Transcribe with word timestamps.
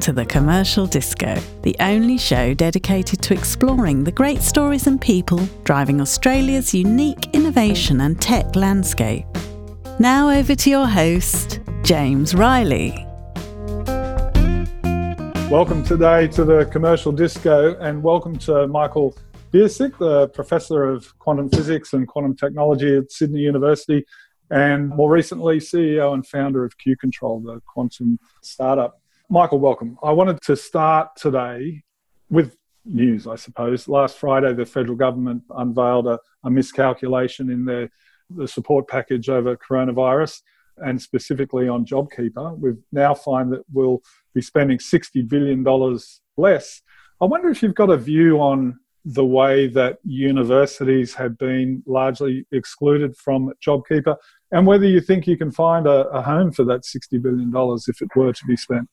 to 0.00 0.12
the 0.14 0.24
Commercial 0.24 0.86
Disco, 0.86 1.34
the 1.60 1.76
only 1.78 2.16
show 2.16 2.54
dedicated 2.54 3.20
to 3.20 3.34
exploring 3.34 4.02
the 4.02 4.10
great 4.10 4.40
stories 4.40 4.86
and 4.86 4.98
people 4.98 5.38
driving 5.64 6.00
Australia's 6.00 6.72
unique 6.72 7.28
innovation 7.34 8.00
and 8.00 8.18
tech 8.18 8.56
landscape. 8.56 9.26
Now 9.98 10.30
over 10.30 10.54
to 10.54 10.70
your 10.70 10.86
host, 10.86 11.60
James 11.82 12.34
Riley. 12.34 13.06
Welcome 15.50 15.84
today 15.84 16.28
to 16.28 16.46
the 16.46 16.66
Commercial 16.72 17.12
Disco, 17.12 17.78
and 17.80 18.02
welcome 18.02 18.38
to 18.38 18.66
Michael 18.68 19.14
Biercuk, 19.52 19.98
the 19.98 20.28
Professor 20.28 20.84
of 20.84 21.18
Quantum 21.18 21.50
Physics 21.50 21.92
and 21.92 22.08
Quantum 22.08 22.34
Technology 22.34 22.96
at 22.96 23.12
Sydney 23.12 23.40
University, 23.40 24.06
and 24.50 24.88
more 24.88 25.10
recently, 25.10 25.58
CEO 25.58 26.14
and 26.14 26.26
founder 26.26 26.64
of 26.64 26.78
Q 26.78 26.96
Control, 26.96 27.40
the 27.40 27.60
quantum 27.66 28.18
startup. 28.40 28.99
Michael, 29.32 29.60
welcome. 29.60 29.96
I 30.02 30.10
wanted 30.10 30.42
to 30.42 30.56
start 30.56 31.10
today 31.14 31.84
with 32.30 32.56
news, 32.84 33.28
I 33.28 33.36
suppose. 33.36 33.86
Last 33.86 34.18
Friday, 34.18 34.52
the 34.54 34.66
federal 34.66 34.96
government 34.96 35.44
unveiled 35.50 36.08
a, 36.08 36.18
a 36.42 36.50
miscalculation 36.50 37.48
in 37.48 37.64
their 37.64 37.90
the 38.28 38.48
support 38.48 38.88
package 38.88 39.28
over 39.28 39.56
coronavirus 39.56 40.40
and 40.78 41.00
specifically 41.00 41.68
on 41.68 41.86
JobKeeper. 41.86 42.58
We've 42.58 42.82
now 42.90 43.14
find 43.14 43.52
that 43.52 43.62
we'll 43.72 44.02
be 44.34 44.42
spending 44.42 44.78
$60 44.78 45.28
billion 45.28 45.64
less. 46.36 46.82
I 47.20 47.24
wonder 47.26 47.50
if 47.50 47.62
you've 47.62 47.76
got 47.76 47.90
a 47.90 47.96
view 47.96 48.40
on 48.40 48.80
the 49.04 49.24
way 49.24 49.68
that 49.68 49.98
universities 50.02 51.14
have 51.14 51.38
been 51.38 51.84
largely 51.86 52.46
excluded 52.50 53.16
from 53.16 53.52
JobKeeper 53.64 54.16
and 54.50 54.66
whether 54.66 54.86
you 54.86 55.00
think 55.00 55.28
you 55.28 55.36
can 55.36 55.52
find 55.52 55.86
a, 55.86 56.08
a 56.08 56.20
home 56.20 56.50
for 56.50 56.64
that 56.64 56.82
$60 56.82 57.22
billion 57.22 57.52
if 57.86 58.02
it 58.02 58.08
were 58.16 58.32
to 58.32 58.44
be 58.46 58.56
spent. 58.56 58.88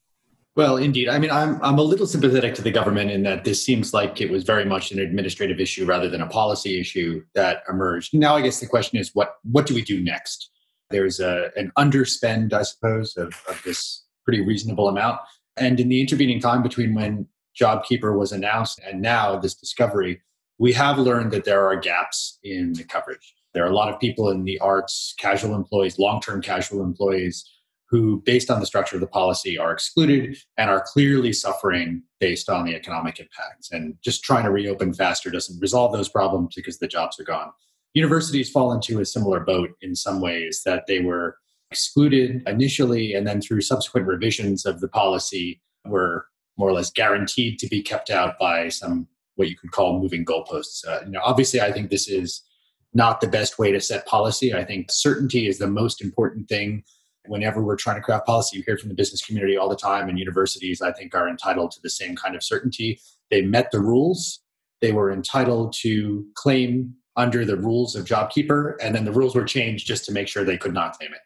Well, 0.57 0.75
indeed. 0.77 1.07
I 1.07 1.19
mean, 1.19 1.29
I'm 1.29 1.63
I'm 1.63 1.77
a 1.77 1.83
little 1.83 2.07
sympathetic 2.07 2.55
to 2.55 2.63
the 2.63 2.71
government 2.71 3.11
in 3.11 3.21
that 3.23 3.43
this 3.43 3.63
seems 3.63 3.93
like 3.93 4.19
it 4.19 4.31
was 4.31 4.43
very 4.43 4.65
much 4.65 4.91
an 4.91 4.97
administrative 4.97 5.59
issue 5.59 5.85
rather 5.85 6.09
than 6.09 6.19
a 6.19 6.27
policy 6.27 6.79
issue 6.79 7.23
that 7.35 7.61
emerged. 7.69 8.15
Now, 8.15 8.35
I 8.35 8.41
guess 8.41 8.59
the 8.59 8.65
question 8.65 8.97
is, 8.97 9.11
what 9.13 9.35
what 9.43 9.67
do 9.67 9.75
we 9.75 9.83
do 9.83 10.03
next? 10.03 10.49
There's 10.89 11.19
a 11.19 11.51
an 11.55 11.71
underspend, 11.77 12.53
I 12.53 12.63
suppose, 12.63 13.15
of, 13.17 13.35
of 13.47 13.61
this 13.63 14.03
pretty 14.25 14.43
reasonable 14.43 14.87
amount. 14.87 15.19
And 15.57 15.79
in 15.79 15.89
the 15.89 16.01
intervening 16.01 16.39
time 16.39 16.63
between 16.63 16.95
when 16.95 17.27
JobKeeper 17.61 18.17
was 18.17 18.31
announced 18.31 18.79
and 18.83 18.99
now 18.99 19.37
this 19.37 19.53
discovery, 19.53 20.21
we 20.57 20.73
have 20.73 20.97
learned 20.97 21.33
that 21.33 21.45
there 21.45 21.67
are 21.67 21.75
gaps 21.75 22.39
in 22.43 22.73
the 22.73 22.83
coverage. 22.83 23.35
There 23.53 23.63
are 23.63 23.69
a 23.69 23.75
lot 23.75 23.93
of 23.93 23.99
people 23.99 24.31
in 24.31 24.43
the 24.43 24.57
arts, 24.57 25.13
casual 25.19 25.53
employees, 25.53 25.99
long 25.99 26.19
term 26.19 26.41
casual 26.41 26.81
employees 26.81 27.47
who, 27.89 28.21
based 28.25 28.51
on 28.51 28.59
the 28.59 28.65
structure 28.65 28.97
of 28.97 29.01
the 29.01 29.07
policy, 29.07 29.57
are 29.57 29.71
excluded 29.71 30.37
and 30.57 30.69
are 30.69 30.83
clearly 30.85 31.31
suffering 31.31 32.03
based 32.19 32.49
on 32.49 32.65
the 32.65 32.75
economic 32.75 33.19
impacts. 33.19 33.71
And 33.71 33.95
just 34.03 34.23
trying 34.23 34.43
to 34.43 34.51
reopen 34.51 34.93
faster 34.93 35.29
doesn't 35.29 35.59
resolve 35.61 35.93
those 35.93 36.09
problems 36.09 36.53
because 36.55 36.79
the 36.79 36.87
jobs 36.87 37.19
are 37.19 37.23
gone. 37.23 37.51
Universities 37.93 38.49
fall 38.49 38.73
into 38.73 38.99
a 38.99 39.05
similar 39.05 39.39
boat 39.39 39.71
in 39.81 39.95
some 39.95 40.19
ways 40.19 40.61
that 40.65 40.83
they 40.87 40.99
were 40.99 41.37
excluded 41.71 42.43
initially 42.47 43.13
and 43.13 43.25
then 43.25 43.41
through 43.41 43.61
subsequent 43.61 44.07
revisions 44.07 44.65
of 44.65 44.79
the 44.81 44.87
policy 44.87 45.61
were 45.85 46.25
more 46.57 46.69
or 46.69 46.73
less 46.73 46.91
guaranteed 46.91 47.59
to 47.59 47.67
be 47.67 47.81
kept 47.81 48.09
out 48.09 48.37
by 48.39 48.67
some 48.67 49.07
what 49.35 49.49
you 49.49 49.55
could 49.55 49.71
call 49.71 49.99
moving 49.99 50.25
goalposts. 50.25 50.85
Uh, 50.87 50.99
you 51.05 51.11
know, 51.11 51.21
obviously, 51.23 51.61
I 51.61 51.71
think 51.71 51.89
this 51.89 52.07
is 52.07 52.41
not 52.93 53.21
the 53.21 53.27
best 53.27 53.59
way 53.59 53.71
to 53.71 53.79
set 53.79 54.05
policy. 54.07 54.53
I 54.53 54.63
think 54.63 54.91
certainty 54.91 55.47
is 55.47 55.59
the 55.59 55.67
most 55.67 56.01
important 56.01 56.49
thing 56.49 56.83
whenever 57.27 57.63
we're 57.63 57.75
trying 57.75 57.97
to 57.97 58.01
craft 58.01 58.25
policy, 58.25 58.57
you 58.57 58.63
hear 58.65 58.77
from 58.77 58.89
the 58.89 58.95
business 58.95 59.25
community 59.25 59.57
all 59.57 59.69
the 59.69 59.75
time, 59.75 60.09
and 60.09 60.19
universities, 60.19 60.81
I 60.81 60.91
think, 60.91 61.13
are 61.15 61.29
entitled 61.29 61.71
to 61.71 61.81
the 61.81 61.89
same 61.89 62.15
kind 62.15 62.35
of 62.35 62.43
certainty. 62.43 62.99
They 63.29 63.41
met 63.41 63.71
the 63.71 63.79
rules, 63.79 64.41
they 64.81 64.91
were 64.91 65.11
entitled 65.11 65.73
to 65.81 66.25
claim 66.35 66.93
under 67.15 67.43
the 67.43 67.57
rules 67.57 67.95
of 67.95 68.05
JobKeeper, 68.05 68.75
and 68.81 68.93
then 68.93 69.05
the 69.05 69.11
rules 69.11 69.35
were 69.35 69.43
changed 69.43 69.87
just 69.87 70.05
to 70.05 70.11
make 70.11 70.27
sure 70.27 70.43
they 70.43 70.57
could 70.57 70.73
not 70.73 70.93
claim 70.97 71.11
it. 71.13 71.21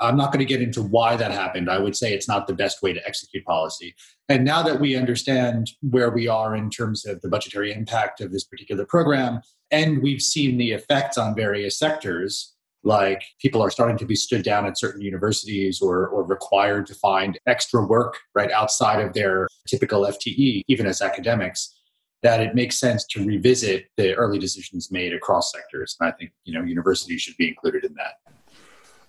I'm 0.00 0.16
not 0.16 0.32
going 0.32 0.38
to 0.38 0.44
get 0.44 0.62
into 0.62 0.82
why 0.82 1.16
that 1.16 1.30
happened. 1.30 1.70
I 1.70 1.78
would 1.78 1.96
say 1.96 2.12
it's 2.12 2.28
not 2.28 2.46
the 2.46 2.54
best 2.54 2.82
way 2.82 2.92
to 2.92 3.06
execute 3.06 3.44
policy. 3.44 3.94
And 4.28 4.44
now 4.44 4.62
that 4.62 4.80
we 4.80 4.96
understand 4.96 5.70
where 5.80 6.10
we 6.10 6.28
are 6.28 6.56
in 6.56 6.70
terms 6.70 7.04
of 7.04 7.20
the 7.20 7.28
budgetary 7.28 7.72
impact 7.72 8.20
of 8.20 8.32
this 8.32 8.44
particular 8.44 8.84
program, 8.86 9.42
and 9.70 10.02
we've 10.02 10.22
seen 10.22 10.58
the 10.58 10.72
effects 10.72 11.18
on 11.18 11.34
various 11.34 11.78
sectors, 11.78 12.54
like 12.84 13.22
people 13.40 13.62
are 13.62 13.70
starting 13.70 13.96
to 13.98 14.04
be 14.04 14.16
stood 14.16 14.42
down 14.42 14.66
at 14.66 14.78
certain 14.78 15.00
universities 15.00 15.80
or, 15.80 16.08
or 16.08 16.24
required 16.24 16.86
to 16.86 16.94
find 16.94 17.38
extra 17.46 17.84
work 17.86 18.18
right 18.34 18.50
outside 18.50 19.00
of 19.00 19.12
their 19.12 19.48
typical 19.68 20.02
FTE, 20.02 20.62
even 20.66 20.86
as 20.86 21.00
academics, 21.00 21.78
that 22.22 22.40
it 22.40 22.54
makes 22.54 22.78
sense 22.78 23.04
to 23.06 23.24
revisit 23.24 23.86
the 23.96 24.14
early 24.14 24.38
decisions 24.38 24.90
made 24.90 25.12
across 25.12 25.52
sectors. 25.52 25.96
And 26.00 26.08
I 26.08 26.12
think 26.12 26.32
you 26.44 26.54
know 26.54 26.64
universities 26.64 27.20
should 27.22 27.36
be 27.36 27.48
included 27.48 27.84
in 27.84 27.94
that. 27.94 28.14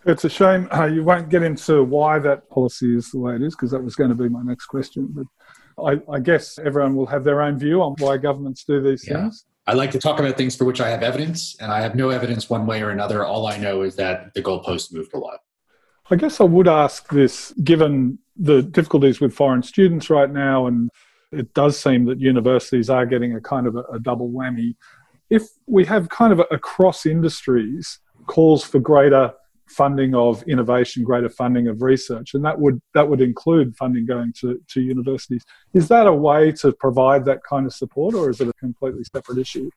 It's 0.06 0.26
a 0.26 0.30
shame 0.30 0.68
uh, 0.72 0.86
you 0.86 1.04
won't 1.04 1.30
get 1.30 1.44
into 1.44 1.84
why 1.84 2.20
that 2.20 2.50
policy 2.50 2.98
is 2.98 3.12
the 3.12 3.20
way 3.20 3.36
it 3.36 3.42
is, 3.42 3.56
because 3.56 3.72
that 3.72 3.84
was 3.84 3.96
going 3.96 4.10
to 4.10 4.16
be 4.16 4.30
my 4.30 4.42
next 4.44 4.66
question. 4.66 5.08
But 5.10 5.26
I, 5.84 6.02
I, 6.12 6.20
guess 6.20 6.60
everyone 6.60 6.96
will 6.96 7.06
have 7.06 7.24
their 7.24 7.42
own 7.42 7.58
view 7.58 7.82
on 7.82 7.96
why 8.00 8.18
governments 8.18 8.66
do 8.66 8.82
these 8.82 9.08
yeah. 9.08 9.22
things. 9.22 9.46
I 9.66 9.74
like 9.74 9.92
to 9.92 10.00
talk 10.00 10.20
about 10.20 10.36
things 10.36 10.56
for 10.56 10.66
which 10.66 10.82
I 10.82 10.90
have 10.90 11.04
evidence, 11.04 11.56
and 11.60 11.72
I 11.72 11.80
have 11.82 11.96
no 11.96 12.10
evidence 12.10 12.50
one 12.50 12.66
way 12.66 12.82
or 12.82 12.90
another. 12.90 13.26
All 13.26 13.48
I 13.48 13.58
know 13.58 13.84
is 13.84 13.96
that 13.96 14.34
the 14.34 14.42
goalpost 14.42 14.94
moved 14.94 15.14
a 15.14 15.18
lot. 15.18 15.40
I 16.12 16.18
guess 16.18 16.42
I 16.42 16.44
would 16.44 16.68
ask 16.68 17.08
this 17.10 17.54
given 17.64 18.20
the 18.36 18.62
difficulties 18.62 19.22
with 19.22 19.34
foreign 19.34 19.64
students 19.64 20.10
right 20.10 20.30
now, 20.30 20.68
and 20.68 20.90
it 21.32 21.54
does 21.54 21.80
seem 21.80 22.06
that 22.06 22.20
universities 22.20 22.90
are 22.90 23.06
getting 23.06 23.36
a 23.36 23.42
kind 23.42 23.68
of 23.68 23.76
a, 23.76 23.84
a 23.94 24.00
double 24.00 24.30
whammy. 24.30 24.76
If 25.30 25.44
we 25.66 25.86
have 25.86 26.10
kind 26.10 26.34
of 26.34 26.42
across 26.52 27.06
industries 27.06 28.00
calls 28.28 28.64
for 28.64 28.80
greater 28.80 29.34
funding 29.68 30.14
of 30.16 30.44
innovation, 30.44 31.04
greater 31.04 31.30
funding 31.30 31.68
of 31.68 31.82
research, 31.82 32.34
and 32.34 32.44
that 32.46 32.60
would 32.60 32.82
that 32.94 33.08
would 33.08 33.22
include 33.22 33.76
funding 33.76 34.06
going 34.06 34.34
to, 34.42 34.62
to 34.70 34.82
universities. 34.82 35.44
Is 35.74 35.88
that 35.88 36.08
a 36.08 36.14
way 36.14 36.52
to 36.54 36.72
provide 36.74 37.26
that 37.26 37.44
kind 37.44 37.66
of 37.66 37.74
support, 37.74 38.16
or 38.16 38.30
is 38.30 38.42
it 38.42 38.48
a 38.48 38.54
completely 38.54 39.04
separate 39.14 39.38
issue? 39.38 39.70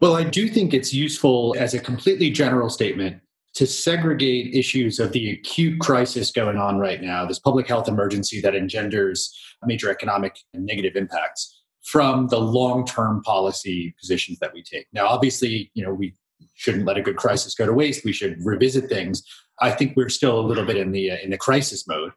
Well, 0.00 0.14
I 0.14 0.24
do 0.24 0.48
think 0.48 0.74
it's 0.74 0.92
useful 0.92 1.54
as 1.58 1.74
a 1.74 1.78
completely 1.78 2.30
general 2.30 2.68
statement 2.68 3.20
to 3.54 3.66
segregate 3.66 4.54
issues 4.54 4.98
of 4.98 5.12
the 5.12 5.30
acute 5.30 5.78
crisis 5.80 6.32
going 6.32 6.56
on 6.56 6.78
right 6.78 7.00
now, 7.00 7.24
this 7.24 7.38
public 7.38 7.68
health 7.68 7.88
emergency 7.88 8.40
that 8.40 8.54
engenders 8.54 9.32
major 9.64 9.90
economic 9.90 10.36
and 10.52 10.66
negative 10.66 10.96
impacts 10.96 11.62
from 11.84 12.26
the 12.28 12.38
long-term 12.38 13.22
policy 13.22 13.94
positions 14.00 14.38
that 14.40 14.52
we 14.52 14.62
take. 14.62 14.86
Now, 14.92 15.06
obviously, 15.06 15.70
you 15.74 15.84
know, 15.84 15.94
we 15.94 16.14
shouldn't 16.54 16.84
let 16.84 16.96
a 16.96 17.02
good 17.02 17.16
crisis 17.16 17.54
go 17.54 17.66
to 17.66 17.72
waste. 17.72 18.04
We 18.04 18.12
should 18.12 18.44
revisit 18.44 18.88
things. 18.88 19.22
I 19.60 19.70
think 19.70 19.96
we're 19.96 20.08
still 20.08 20.38
a 20.38 20.42
little 20.42 20.64
bit 20.64 20.76
in 20.76 20.92
the 20.92 21.12
uh, 21.12 21.16
in 21.22 21.30
the 21.30 21.38
crisis 21.38 21.86
mode. 21.86 22.12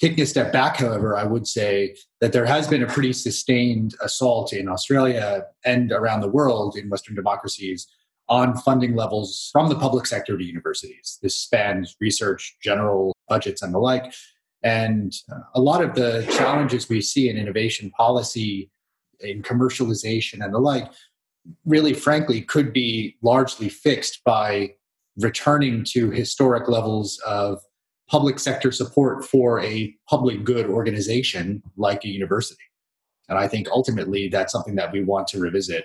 Taking 0.00 0.20
a 0.20 0.26
step 0.26 0.52
back, 0.52 0.76
however, 0.76 1.16
I 1.16 1.24
would 1.24 1.48
say 1.48 1.96
that 2.20 2.32
there 2.32 2.46
has 2.46 2.68
been 2.68 2.84
a 2.84 2.86
pretty 2.86 3.12
sustained 3.12 3.94
assault 4.00 4.52
in 4.52 4.68
Australia 4.68 5.44
and 5.64 5.90
around 5.90 6.20
the 6.20 6.28
world 6.28 6.76
in 6.76 6.88
Western 6.88 7.16
democracies 7.16 7.88
on 8.28 8.56
funding 8.58 8.94
levels 8.94 9.48
from 9.52 9.68
the 9.68 9.74
public 9.74 10.06
sector 10.06 10.36
to 10.36 10.44
universities. 10.44 11.18
This 11.22 11.36
spans 11.36 11.96
research, 12.00 12.56
general 12.62 13.16
budgets, 13.28 13.62
and 13.62 13.74
the 13.74 13.78
like. 13.78 14.12
And 14.62 15.12
uh, 15.32 15.40
a 15.54 15.60
lot 15.60 15.82
of 15.82 15.94
the 15.94 16.26
challenges 16.36 16.88
we 16.88 17.00
see 17.00 17.28
in 17.28 17.36
innovation 17.36 17.90
policy, 17.90 18.70
in 19.20 19.42
commercialization, 19.42 20.44
and 20.44 20.52
the 20.52 20.58
like 20.58 20.90
really 21.64 21.94
frankly 21.94 22.42
could 22.42 22.72
be 22.72 23.16
largely 23.22 23.68
fixed 23.68 24.22
by 24.24 24.74
returning 25.18 25.84
to 25.84 26.10
historic 26.10 26.68
levels 26.68 27.18
of 27.26 27.60
public 28.08 28.38
sector 28.38 28.72
support 28.72 29.24
for 29.24 29.60
a 29.60 29.94
public 30.08 30.44
good 30.44 30.66
organization 30.66 31.62
like 31.76 32.04
a 32.04 32.08
university. 32.08 32.62
And 33.28 33.38
I 33.38 33.46
think 33.46 33.68
ultimately 33.70 34.28
that's 34.28 34.52
something 34.52 34.76
that 34.76 34.92
we 34.92 35.04
want 35.04 35.26
to 35.28 35.40
revisit 35.40 35.84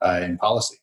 uh, 0.00 0.20
in 0.22 0.38
policy. 0.38 0.76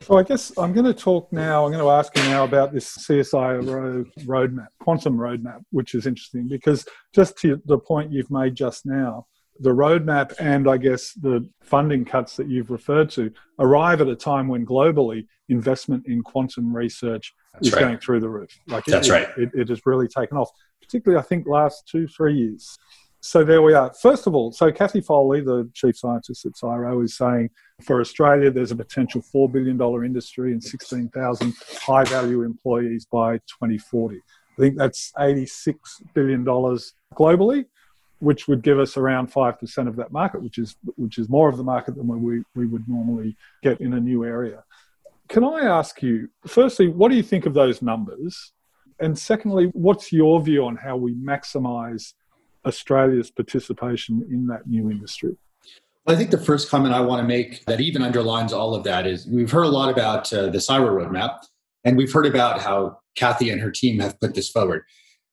So 0.00 0.18
I 0.18 0.22
guess 0.22 0.52
I'm 0.58 0.72
going 0.72 0.86
to 0.86 0.94
talk 0.94 1.32
now, 1.32 1.64
I'm 1.64 1.72
going 1.72 1.82
to 1.82 1.90
ask 1.90 2.16
you 2.16 2.22
now 2.24 2.44
about 2.44 2.72
this 2.72 2.96
CSIRO 2.96 4.04
roadmap, 4.24 4.66
quantum 4.80 5.16
roadmap, 5.16 5.62
which 5.70 5.94
is 5.94 6.06
interesting 6.06 6.48
because 6.48 6.84
just 7.14 7.38
to 7.38 7.60
the 7.64 7.78
point 7.78 8.12
you've 8.12 8.30
made 8.30 8.54
just 8.54 8.84
now, 8.84 9.26
the 9.60 9.70
roadmap 9.70 10.34
and 10.40 10.68
I 10.68 10.76
guess 10.76 11.12
the 11.12 11.48
funding 11.62 12.04
cuts 12.04 12.36
that 12.36 12.48
you've 12.48 12.70
referred 12.70 13.10
to 13.10 13.30
arrive 13.58 14.00
at 14.00 14.08
a 14.08 14.16
time 14.16 14.48
when 14.48 14.66
globally 14.66 15.26
investment 15.48 16.06
in 16.06 16.22
quantum 16.22 16.74
research 16.74 17.32
That's 17.52 17.68
is 17.68 17.72
right. 17.72 17.80
going 17.80 17.98
through 17.98 18.20
the 18.20 18.28
roof. 18.28 18.50
Like 18.66 18.84
That's 18.84 19.08
it, 19.08 19.12
right. 19.12 19.28
It, 19.36 19.50
it, 19.54 19.68
has 19.68 19.86
really 19.86 20.08
taken 20.08 20.36
off, 20.36 20.50
particularly 20.82 21.22
I 21.22 21.26
think 21.26 21.46
last 21.46 21.86
two, 21.86 22.08
three 22.08 22.34
years. 22.34 22.76
So 23.20 23.42
there 23.42 23.62
we 23.62 23.72
are. 23.72 23.92
First 23.94 24.26
of 24.26 24.34
all, 24.34 24.52
so 24.52 24.70
Cathy 24.70 25.00
Foley, 25.00 25.40
the 25.40 25.70
chief 25.72 25.96
scientist 25.96 26.44
at 26.44 26.52
CSIRO, 26.52 27.02
is 27.04 27.16
saying 27.16 27.48
for 27.82 28.00
Australia 28.00 28.50
there's 28.50 28.70
a 28.70 28.76
potential 28.76 29.22
$4 29.34 29.50
billion 29.50 29.80
industry 30.04 30.52
and 30.52 30.62
16,000 30.62 31.54
high 31.80 32.04
value 32.04 32.42
employees 32.42 33.06
by 33.10 33.38
2040. 33.38 34.16
I 34.16 34.60
think 34.60 34.76
that's 34.76 35.10
$86 35.16 35.74
billion 36.12 36.44
globally 36.44 37.64
which 38.24 38.48
would 38.48 38.62
give 38.62 38.78
us 38.78 38.96
around 38.96 39.30
5% 39.30 39.88
of 39.88 39.96
that 39.96 40.10
market, 40.10 40.42
which 40.42 40.58
is, 40.58 40.76
which 40.96 41.18
is 41.18 41.28
more 41.28 41.48
of 41.48 41.56
the 41.56 41.62
market 41.62 41.94
than 41.94 42.06
we, 42.06 42.42
we 42.54 42.66
would 42.66 42.88
normally 42.88 43.36
get 43.62 43.80
in 43.80 43.92
a 43.92 44.00
new 44.00 44.24
area. 44.24 44.64
Can 45.28 45.44
I 45.44 45.60
ask 45.60 46.02
you, 46.02 46.28
firstly, 46.46 46.88
what 46.88 47.10
do 47.10 47.16
you 47.16 47.22
think 47.22 47.46
of 47.46 47.54
those 47.54 47.82
numbers? 47.82 48.52
And 49.00 49.18
secondly, 49.18 49.70
what's 49.74 50.12
your 50.12 50.40
view 50.42 50.64
on 50.64 50.76
how 50.76 50.96
we 50.96 51.14
maximize 51.14 52.14
Australia's 52.64 53.30
participation 53.30 54.26
in 54.30 54.46
that 54.46 54.66
new 54.66 54.90
industry? 54.90 55.36
I 56.06 56.14
think 56.16 56.30
the 56.30 56.38
first 56.38 56.70
comment 56.70 56.94
I 56.94 57.00
want 57.00 57.20
to 57.20 57.26
make 57.26 57.64
that 57.64 57.80
even 57.80 58.02
underlines 58.02 58.52
all 58.52 58.74
of 58.74 58.84
that 58.84 59.06
is 59.06 59.26
we've 59.26 59.50
heard 59.50 59.64
a 59.64 59.68
lot 59.68 59.90
about 59.90 60.30
uh, 60.32 60.46
the 60.46 60.58
CSIRO 60.58 60.90
roadmap, 60.90 61.38
and 61.84 61.96
we've 61.96 62.12
heard 62.12 62.26
about 62.26 62.60
how 62.60 62.98
Cathy 63.14 63.50
and 63.50 63.60
her 63.60 63.70
team 63.70 64.00
have 64.00 64.20
put 64.20 64.34
this 64.34 64.50
forward. 64.50 64.82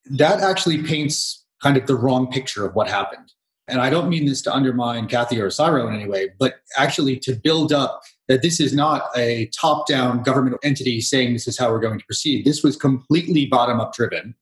That 0.05 0.39
actually 0.39 0.81
paints 0.83 1.40
kind 1.61 1.77
of 1.77 1.87
the 1.87 1.95
wrong 1.95 2.31
picture 2.31 2.65
of 2.65 2.75
what 2.75 2.87
happened. 2.87 3.31
And 3.67 3.79
I 3.79 3.89
don't 3.89 4.09
mean 4.09 4.25
this 4.25 4.41
to 4.43 4.53
undermine 4.53 5.07
Cathy 5.07 5.39
or 5.39 5.47
CSIRO 5.47 5.87
in 5.87 5.95
any 5.95 6.07
way, 6.07 6.29
but 6.39 6.55
actually 6.77 7.17
to 7.19 7.33
build 7.35 7.71
up 7.71 8.01
that 8.27 8.41
this 8.41 8.59
is 8.59 8.73
not 8.73 9.09
a 9.15 9.49
top 9.57 9.87
down 9.87 10.23
government 10.23 10.57
entity 10.63 10.99
saying 10.99 11.33
this 11.33 11.47
is 11.47 11.57
how 11.57 11.71
we're 11.71 11.79
going 11.79 11.99
to 11.99 12.05
proceed. 12.05 12.43
This 12.43 12.63
was 12.63 12.75
completely 12.75 13.45
bottom 13.45 13.79
up 13.79 13.93
driven, 13.93 14.35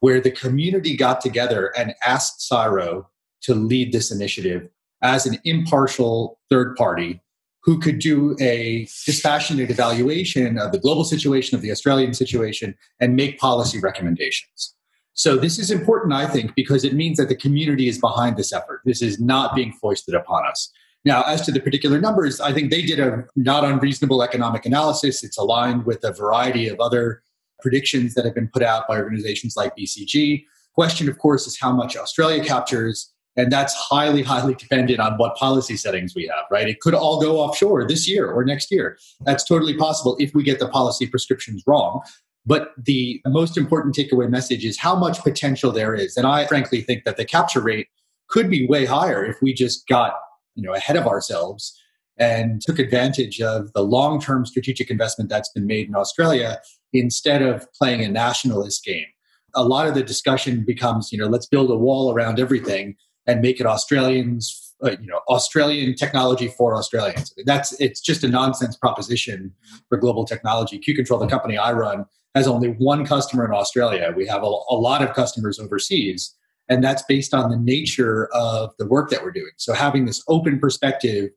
where 0.00 0.20
the 0.20 0.30
community 0.30 0.96
got 0.96 1.20
together 1.20 1.72
and 1.76 1.94
asked 2.04 2.48
CSIRO 2.50 3.06
to 3.42 3.54
lead 3.54 3.92
this 3.92 4.12
initiative 4.12 4.68
as 5.02 5.26
an 5.26 5.38
impartial 5.44 6.38
third 6.50 6.76
party 6.76 7.20
who 7.62 7.78
could 7.78 7.98
do 7.98 8.36
a 8.40 8.84
dispassionate 9.04 9.70
evaluation 9.70 10.58
of 10.58 10.72
the 10.72 10.78
global 10.78 11.04
situation, 11.04 11.56
of 11.56 11.62
the 11.62 11.70
Australian 11.70 12.14
situation, 12.14 12.74
and 13.00 13.16
make 13.16 13.38
policy 13.38 13.80
recommendations. 13.80 14.74
So 15.18 15.34
this 15.34 15.58
is 15.58 15.72
important, 15.72 16.12
I 16.12 16.28
think, 16.28 16.54
because 16.54 16.84
it 16.84 16.94
means 16.94 17.16
that 17.16 17.28
the 17.28 17.34
community 17.34 17.88
is 17.88 17.98
behind 17.98 18.36
this 18.36 18.52
effort. 18.52 18.82
This 18.84 19.02
is 19.02 19.18
not 19.18 19.52
being 19.52 19.72
foisted 19.72 20.14
upon 20.14 20.46
us. 20.46 20.70
Now, 21.04 21.22
as 21.22 21.44
to 21.46 21.50
the 21.50 21.58
particular 21.58 22.00
numbers, 22.00 22.40
I 22.40 22.52
think 22.52 22.70
they 22.70 22.82
did 22.82 23.00
a 23.00 23.24
not 23.34 23.64
unreasonable 23.64 24.22
economic 24.22 24.64
analysis. 24.64 25.24
It's 25.24 25.36
aligned 25.36 25.86
with 25.86 26.04
a 26.04 26.12
variety 26.12 26.68
of 26.68 26.78
other 26.78 27.20
predictions 27.60 28.14
that 28.14 28.24
have 28.26 28.34
been 28.36 28.46
put 28.46 28.62
out 28.62 28.86
by 28.86 28.98
organizations 28.98 29.56
like 29.56 29.76
BCG. 29.76 30.44
Question, 30.74 31.08
of 31.08 31.18
course, 31.18 31.48
is 31.48 31.58
how 31.58 31.72
much 31.72 31.96
Australia 31.96 32.44
captures. 32.44 33.12
And 33.36 33.50
that's 33.50 33.74
highly, 33.74 34.22
highly 34.22 34.54
dependent 34.54 35.00
on 35.00 35.14
what 35.14 35.34
policy 35.34 35.76
settings 35.76 36.14
we 36.14 36.26
have, 36.28 36.44
right? 36.48 36.68
It 36.68 36.78
could 36.78 36.94
all 36.94 37.20
go 37.20 37.38
offshore 37.38 37.88
this 37.88 38.08
year 38.08 38.30
or 38.30 38.44
next 38.44 38.70
year. 38.70 38.96
That's 39.22 39.42
totally 39.42 39.76
possible 39.76 40.16
if 40.20 40.32
we 40.32 40.44
get 40.44 40.60
the 40.60 40.68
policy 40.68 41.08
prescriptions 41.08 41.64
wrong. 41.66 42.02
But 42.48 42.72
the 42.82 43.20
most 43.26 43.58
important 43.58 43.94
takeaway 43.94 44.28
message 44.28 44.64
is 44.64 44.78
how 44.78 44.96
much 44.96 45.22
potential 45.22 45.70
there 45.70 45.94
is. 45.94 46.16
And 46.16 46.26
I 46.26 46.46
frankly 46.46 46.80
think 46.80 47.04
that 47.04 47.18
the 47.18 47.24
capture 47.24 47.60
rate 47.60 47.88
could 48.28 48.48
be 48.48 48.66
way 48.66 48.86
higher 48.86 49.24
if 49.24 49.36
we 49.42 49.52
just 49.52 49.86
got 49.86 50.14
you 50.58 50.64
know, 50.64 50.74
ahead 50.74 50.96
of 50.96 51.06
ourselves 51.06 51.80
and 52.18 52.60
took 52.60 52.78
advantage 52.80 53.40
of 53.40 53.72
the 53.74 53.82
long-term 53.82 54.44
strategic 54.44 54.90
investment 54.90 55.30
that's 55.30 55.50
been 55.50 55.66
made 55.66 55.86
in 55.86 55.94
Australia 55.94 56.60
instead 56.92 57.42
of 57.42 57.72
playing 57.74 58.02
a 58.02 58.08
nationalist 58.08 58.84
game. 58.84 59.06
A 59.54 59.62
lot 59.62 59.86
of 59.86 59.94
the 59.94 60.02
discussion 60.02 60.64
becomes, 60.66 61.12
you 61.12 61.18
know, 61.18 61.26
let's 61.26 61.46
build 61.46 61.70
a 61.70 61.76
wall 61.76 62.12
around 62.12 62.40
everything 62.40 62.96
and 63.26 63.40
make 63.40 63.60
it 63.60 63.66
Australians, 63.66 64.74
uh, 64.82 64.96
you 65.00 65.06
know, 65.06 65.20
Australian 65.28 65.94
technology 65.94 66.48
for 66.48 66.76
Australians. 66.76 67.32
That's 67.46 67.72
it's 67.80 68.00
just 68.00 68.24
a 68.24 68.28
nonsense 68.28 68.76
proposition 68.76 69.52
for 69.88 69.96
global 69.96 70.24
technology. 70.24 70.78
Q 70.78 70.96
Control, 70.96 71.20
the 71.20 71.28
company 71.28 71.56
I 71.56 71.72
run, 71.72 72.04
has 72.38 72.48
only 72.48 72.70
one 72.92 73.04
customer 73.04 73.44
in 73.44 73.52
Australia. 73.52 74.12
We 74.16 74.26
have 74.26 74.42
a, 74.42 74.52
a 74.76 74.78
lot 74.88 75.00
of 75.02 75.14
customers 75.14 75.58
overseas, 75.58 76.34
and 76.70 76.82
that's 76.86 77.02
based 77.14 77.32
on 77.34 77.50
the 77.50 77.56
nature 77.56 78.28
of 78.32 78.64
the 78.78 78.86
work 78.86 79.10
that 79.10 79.22
we're 79.24 79.36
doing. 79.40 79.54
So 79.56 79.72
having 79.72 80.06
this 80.06 80.22
open 80.28 80.58
perspective 80.58 81.30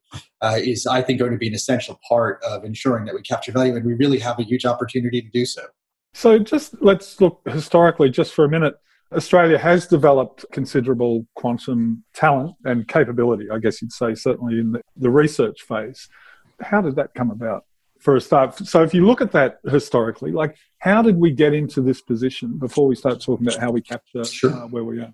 uh, 0.45 0.57
is, 0.71 0.87
I 0.87 1.01
think, 1.01 1.19
going 1.19 1.31
to 1.31 1.37
be 1.37 1.47
an 1.47 1.55
essential 1.61 1.99
part 2.07 2.41
of 2.43 2.63
ensuring 2.63 3.05
that 3.05 3.15
we 3.15 3.21
capture 3.21 3.51
value, 3.51 3.75
and 3.75 3.85
we 3.85 3.95
really 4.03 4.19
have 4.19 4.37
a 4.39 4.43
huge 4.43 4.65
opportunity 4.65 5.21
to 5.21 5.29
do 5.29 5.45
so. 5.45 5.63
So 6.13 6.39
just 6.39 6.75
let's 6.81 7.19
look 7.21 7.41
historically 7.47 8.09
just 8.09 8.33
for 8.33 8.43
a 8.45 8.49
minute. 8.49 8.75
Australia 9.13 9.57
has 9.57 9.87
developed 9.87 10.45
considerable 10.51 11.25
quantum 11.35 12.03
talent 12.13 12.55
and 12.63 12.87
capability, 12.87 13.49
I 13.55 13.59
guess 13.59 13.81
you'd 13.81 13.91
say, 13.91 14.15
certainly 14.15 14.59
in 14.59 14.71
the, 14.73 14.81
the 14.95 15.09
research 15.09 15.59
phase. 15.63 16.07
How 16.61 16.81
did 16.81 16.95
that 16.95 17.13
come 17.13 17.31
about 17.31 17.65
for 18.01 18.15
a 18.15 18.21
start? 18.21 18.57
So, 18.57 18.83
if 18.83 18.93
you 18.93 19.05
look 19.05 19.21
at 19.21 19.31
that 19.31 19.59
historically, 19.69 20.31
like 20.31 20.57
how 20.79 21.01
did 21.01 21.17
we 21.17 21.31
get 21.31 21.53
into 21.53 21.81
this 21.81 22.01
position 22.01 22.57
before 22.57 22.87
we 22.87 22.95
start 22.95 23.21
talking 23.21 23.47
about 23.47 23.59
how 23.59 23.71
we 23.71 23.81
capture 23.81 24.25
sure. 24.25 24.51
uh, 24.51 24.67
where 24.67 24.83
we 24.83 24.99
are? 24.99 25.13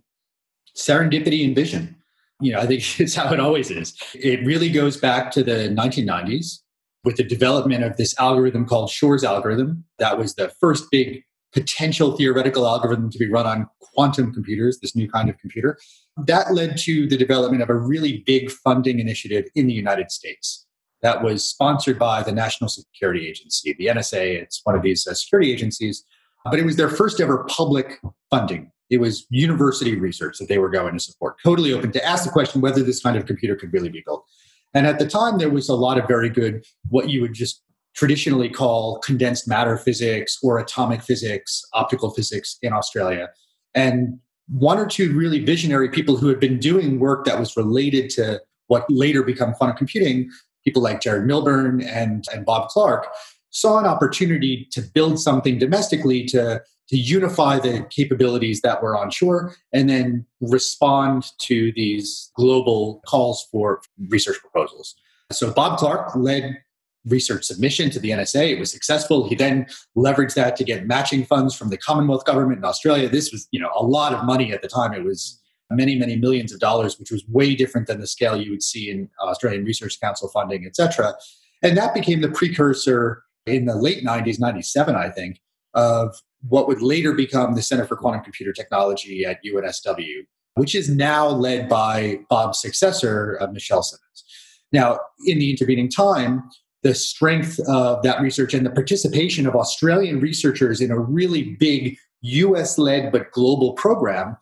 Serendipity 0.75 1.45
and 1.45 1.55
vision. 1.55 1.95
You 2.39 2.53
know, 2.53 2.59
I 2.59 2.67
think 2.67 2.83
it's 2.99 3.15
how 3.15 3.31
it 3.33 3.39
always 3.39 3.69
is. 3.69 3.93
It 4.13 4.45
really 4.45 4.69
goes 4.69 4.97
back 4.97 5.31
to 5.31 5.43
the 5.43 5.69
1990s 5.69 6.59
with 7.03 7.17
the 7.17 7.23
development 7.23 7.83
of 7.83 7.97
this 7.97 8.17
algorithm 8.19 8.65
called 8.65 8.89
Shor's 8.89 9.23
algorithm. 9.23 9.83
That 9.99 10.17
was 10.17 10.35
the 10.35 10.49
first 10.59 10.85
big 10.91 11.23
potential 11.53 12.15
theoretical 12.15 12.67
algorithm 12.67 13.09
to 13.09 13.17
be 13.17 13.29
run 13.29 13.47
on 13.47 13.67
quantum 13.81 14.33
computers, 14.33 14.79
this 14.79 14.95
new 14.95 15.09
kind 15.09 15.29
of 15.29 15.37
computer. 15.39 15.77
That 16.17 16.53
led 16.53 16.77
to 16.79 17.07
the 17.07 17.17
development 17.17 17.63
of 17.63 17.69
a 17.69 17.75
really 17.75 18.23
big 18.25 18.51
funding 18.51 18.99
initiative 18.99 19.45
in 19.55 19.67
the 19.67 19.73
United 19.73 20.11
States 20.11 20.66
that 21.01 21.23
was 21.23 21.47
sponsored 21.47 21.99
by 21.99 22.23
the 22.23 22.31
National 22.31 22.69
Security 22.69 23.27
Agency, 23.27 23.75
the 23.77 23.87
NSA. 23.87 24.41
It's 24.41 24.61
one 24.63 24.75
of 24.75 24.81
these 24.81 25.05
uh, 25.05 25.13
security 25.13 25.51
agencies, 25.51 26.03
but 26.45 26.59
it 26.59 26.65
was 26.65 26.75
their 26.75 26.89
first 26.89 27.19
ever 27.19 27.45
public 27.45 27.99
funding. 28.29 28.71
It 28.89 28.97
was 28.97 29.27
university 29.29 29.95
research 29.95 30.37
that 30.39 30.47
they 30.47 30.59
were 30.59 30.69
going 30.69 30.93
to 30.93 30.99
support, 30.99 31.35
totally 31.43 31.73
open 31.73 31.91
to 31.91 32.05
ask 32.05 32.23
the 32.23 32.31
question 32.31 32.61
whether 32.61 32.81
this 32.81 33.01
kind 33.01 33.17
of 33.17 33.25
computer 33.25 33.55
could 33.55 33.73
really 33.73 33.89
be 33.89 34.01
built. 34.05 34.25
And 34.73 34.87
at 34.87 34.99
the 34.99 35.07
time, 35.07 35.37
there 35.37 35.49
was 35.49 35.69
a 35.69 35.75
lot 35.75 35.97
of 35.97 36.07
very 36.07 36.29
good, 36.29 36.65
what 36.89 37.09
you 37.09 37.21
would 37.21 37.33
just 37.33 37.61
traditionally 37.95 38.49
call 38.49 38.99
condensed 38.99 39.47
matter 39.47 39.77
physics 39.77 40.37
or 40.43 40.59
atomic 40.59 41.01
physics, 41.01 41.63
optical 41.73 42.11
physics 42.11 42.57
in 42.61 42.71
Australia. 42.71 43.29
And 43.73 44.19
one 44.47 44.77
or 44.77 44.85
two 44.85 45.13
really 45.13 45.43
visionary 45.43 45.89
people 45.89 46.15
who 46.15 46.27
had 46.27 46.39
been 46.39 46.59
doing 46.59 46.99
work 46.99 47.25
that 47.25 47.39
was 47.39 47.57
related 47.57 48.09
to 48.11 48.39
what 48.67 48.85
later 48.89 49.23
become 49.23 49.53
quantum 49.53 49.77
computing, 49.77 50.29
people 50.67 50.81
like 50.81 50.99
Gerard 50.99 51.25
Milburn 51.25 51.81
and, 51.81 52.25
and 52.33 52.45
Bob 52.45 52.67
Clark, 52.67 53.07
saw 53.51 53.79
an 53.79 53.85
opportunity 53.85 54.67
to 54.73 54.81
build 54.81 55.17
something 55.17 55.57
domestically 55.57 56.25
to, 56.25 56.61
to 56.89 56.97
unify 56.97 57.57
the 57.57 57.87
capabilities 57.89 58.59
that 58.61 58.83
were 58.83 58.97
onshore 58.97 59.55
and 59.71 59.89
then 59.89 60.25
respond 60.41 61.31
to 61.39 61.71
these 61.77 62.31
global 62.35 63.01
calls 63.07 63.47
for 63.49 63.81
research 64.09 64.39
proposals. 64.41 64.93
So 65.31 65.53
Bob 65.53 65.79
Clark 65.79 66.13
led 66.17 66.57
research 67.05 67.45
submission 67.45 67.89
to 67.91 67.99
the 68.01 68.09
NSA. 68.09 68.51
It 68.51 68.59
was 68.59 68.69
successful. 68.69 69.29
He 69.29 69.35
then 69.35 69.67
leveraged 69.95 70.33
that 70.33 70.57
to 70.57 70.65
get 70.65 70.85
matching 70.85 71.23
funds 71.23 71.55
from 71.55 71.69
the 71.69 71.77
Commonwealth 71.77 72.25
government 72.25 72.57
in 72.57 72.65
Australia. 72.65 73.07
This 73.07 73.31
was, 73.31 73.47
you 73.51 73.61
know, 73.61 73.71
a 73.73 73.85
lot 73.85 74.13
of 74.13 74.25
money 74.25 74.51
at 74.51 74.61
the 74.61 74.67
time. 74.67 74.93
It 74.93 75.05
was 75.05 75.41
many, 75.71 75.97
many 75.97 76.15
millions 76.15 76.53
of 76.53 76.59
dollars, 76.59 76.97
which 76.99 77.11
was 77.11 77.23
way 77.27 77.55
different 77.55 77.87
than 77.87 77.99
the 77.99 78.07
scale 78.07 78.39
you 78.39 78.51
would 78.51 78.63
see 78.63 78.89
in 78.89 79.09
Australian 79.21 79.65
Research 79.65 79.99
Council 79.99 80.29
funding, 80.29 80.65
et 80.65 80.75
cetera. 80.75 81.13
And 81.61 81.77
that 81.77 81.93
became 81.93 82.21
the 82.21 82.29
precursor 82.29 83.23
in 83.45 83.65
the 83.65 83.75
late 83.75 84.03
90s, 84.03 84.39
97, 84.39 84.95
I 84.95 85.09
think, 85.09 85.41
of 85.73 86.15
what 86.47 86.67
would 86.67 86.81
later 86.81 87.13
become 87.13 87.55
the 87.55 87.61
Center 87.61 87.85
for 87.85 87.95
Quantum 87.95 88.23
Computer 88.23 88.53
Technology 88.53 89.25
at 89.25 89.43
UNSW, 89.43 90.25
which 90.55 90.75
is 90.75 90.89
now 90.89 91.27
led 91.27 91.67
by 91.67 92.19
Bob's 92.29 92.61
successor, 92.61 93.37
uh, 93.41 93.47
Michelle 93.47 93.83
Simmons. 93.83 94.23
Now, 94.71 94.99
in 95.25 95.39
the 95.39 95.49
intervening 95.49 95.89
time, 95.89 96.49
the 96.83 96.93
strength 96.93 97.59
of 97.67 98.03
that 98.03 98.21
research 98.21 98.53
and 98.53 98.65
the 98.65 98.71
participation 98.71 99.47
of 99.47 99.55
Australian 99.55 100.19
researchers 100.19 100.79
in 100.79 100.91
a 100.91 100.99
really 100.99 101.55
big 101.55 101.97
US 102.21 102.77
led 102.77 103.11
but 103.11 103.31
global 103.31 103.73
program 103.73 104.37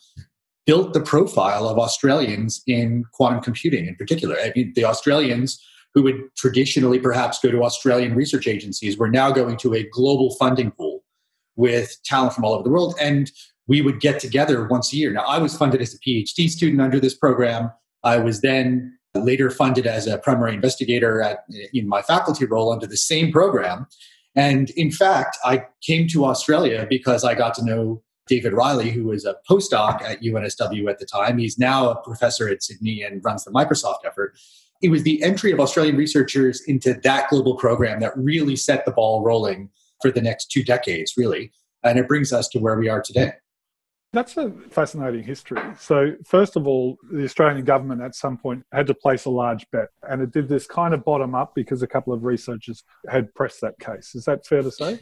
built 0.66 0.94
the 0.94 1.02
profile 1.02 1.68
of 1.68 1.78
Australians 1.78 2.62
in 2.68 3.06
quantum 3.14 3.42
computing 3.42 3.86
in 3.88 3.96
particular. 3.96 4.36
I 4.40 4.52
mean, 4.56 4.74
the 4.76 4.86
Australians 4.86 5.64
who 5.94 6.04
would 6.04 6.22
traditionally 6.36 7.00
perhaps 7.00 7.40
go 7.40 7.50
to 7.50 7.64
Australian 7.64 8.16
research 8.16 8.48
agencies 8.48 8.98
were 8.98 9.10
now 9.10 9.32
going 9.32 9.58
to 9.58 9.74
a 9.74 9.84
global 9.90 10.36
funding 10.36 10.72
pool 10.72 11.04
with 11.56 11.96
talent 12.04 12.34
from 12.34 12.44
all 12.44 12.54
over 12.54 12.64
the 12.64 12.70
world. 12.70 12.96
And 13.00 13.32
we 13.68 13.82
would 13.82 14.00
get 14.02 14.20
together 14.20 14.68
once 14.68 14.92
a 14.92 14.98
year. 14.98 15.12
Now, 15.12 15.24
I 15.24 15.38
was 15.38 15.58
funded 15.58 15.82
as 15.82 15.94
a 15.94 16.00
PhD 16.00 16.50
student 16.50 16.82
under 16.82 17.00
this 17.00 17.16
program. 17.16 17.72
I 18.04 18.18
was 18.18 18.42
then 18.42 18.98
later 19.16 19.50
funded 19.50 19.88
as 19.88 20.06
a 20.06 20.18
primary 20.18 20.54
investigator 20.54 21.22
at, 21.22 21.46
in 21.74 21.88
my 21.88 22.02
faculty 22.02 22.46
role 22.46 22.72
under 22.72 22.86
the 22.86 22.98
same 22.98 23.32
program. 23.32 23.88
And 24.36 24.70
in 24.72 24.92
fact, 24.92 25.38
I 25.46 25.64
came 25.82 26.08
to 26.10 26.26
Australia 26.26 26.86
because 26.90 27.24
I 27.24 27.36
got 27.36 27.54
to 27.56 27.66
know 27.66 28.04
David 28.28 28.54
Reilly, 28.54 28.90
who 28.90 29.06
was 29.06 29.26
a 29.26 29.36
postdoc 29.50 30.02
at 30.02 30.22
UNSW 30.22 30.90
at 30.90 31.00
the 31.00 31.06
time. 31.06 31.38
He's 31.38 31.60
now 31.60 31.90
a 31.90 32.02
professor 32.02 32.50
at 32.50 32.64
Sydney 32.64 33.04
and 33.04 33.24
runs 33.24 33.46
the 33.46 33.52
Microsoft 33.52 34.00
effort. 34.06 34.38
It 34.82 34.90
was 34.90 35.04
the 35.04 35.22
entry 35.24 35.52
of 35.52 35.60
Australian 35.60 35.96
researchers 35.96 36.62
into 36.62 36.96
that 37.04 37.30
global 37.30 37.56
program 37.56 38.00
that 38.02 38.18
really 38.18 38.56
set 38.56 38.86
the 38.86 38.92
ball 38.92 39.24
rolling 39.24 39.70
for 40.02 40.12
the 40.12 40.22
next 40.22 40.52
two 40.52 40.64
decades, 40.64 41.14
really. 41.18 41.52
And 41.84 42.00
it 42.00 42.08
brings 42.08 42.34
us 42.34 42.48
to 42.50 42.60
where 42.60 42.78
we 42.78 42.90
are 42.90 43.02
today. 43.02 43.34
That's 44.16 44.38
a 44.38 44.50
fascinating 44.70 45.24
history. 45.24 45.62
So, 45.78 46.14
first 46.26 46.56
of 46.56 46.68
all, 46.68 46.98
the 47.12 47.26
Australian 47.26 47.66
government 47.66 48.02
at 48.02 48.16
some 48.16 48.38
point 48.38 48.64
had 48.72 48.88
to 48.88 48.94
place 48.94 49.26
a 49.26 49.30
large 49.30 49.70
bet, 49.72 49.90
and 50.10 50.22
it 50.22 50.32
did 50.32 50.48
this 50.48 50.66
kind 50.66 50.94
of 50.94 51.04
bottom 51.04 51.36
up 51.36 51.54
because 51.54 51.82
a 51.82 51.88
couple 51.88 52.14
of 52.14 52.24
researchers 52.24 52.84
had 53.10 53.34
pressed 53.36 53.60
that 53.60 53.78
case. 53.78 54.16
Is 54.16 54.24
that 54.24 54.46
fair 54.46 54.62
to 54.62 54.72
say? 54.72 55.02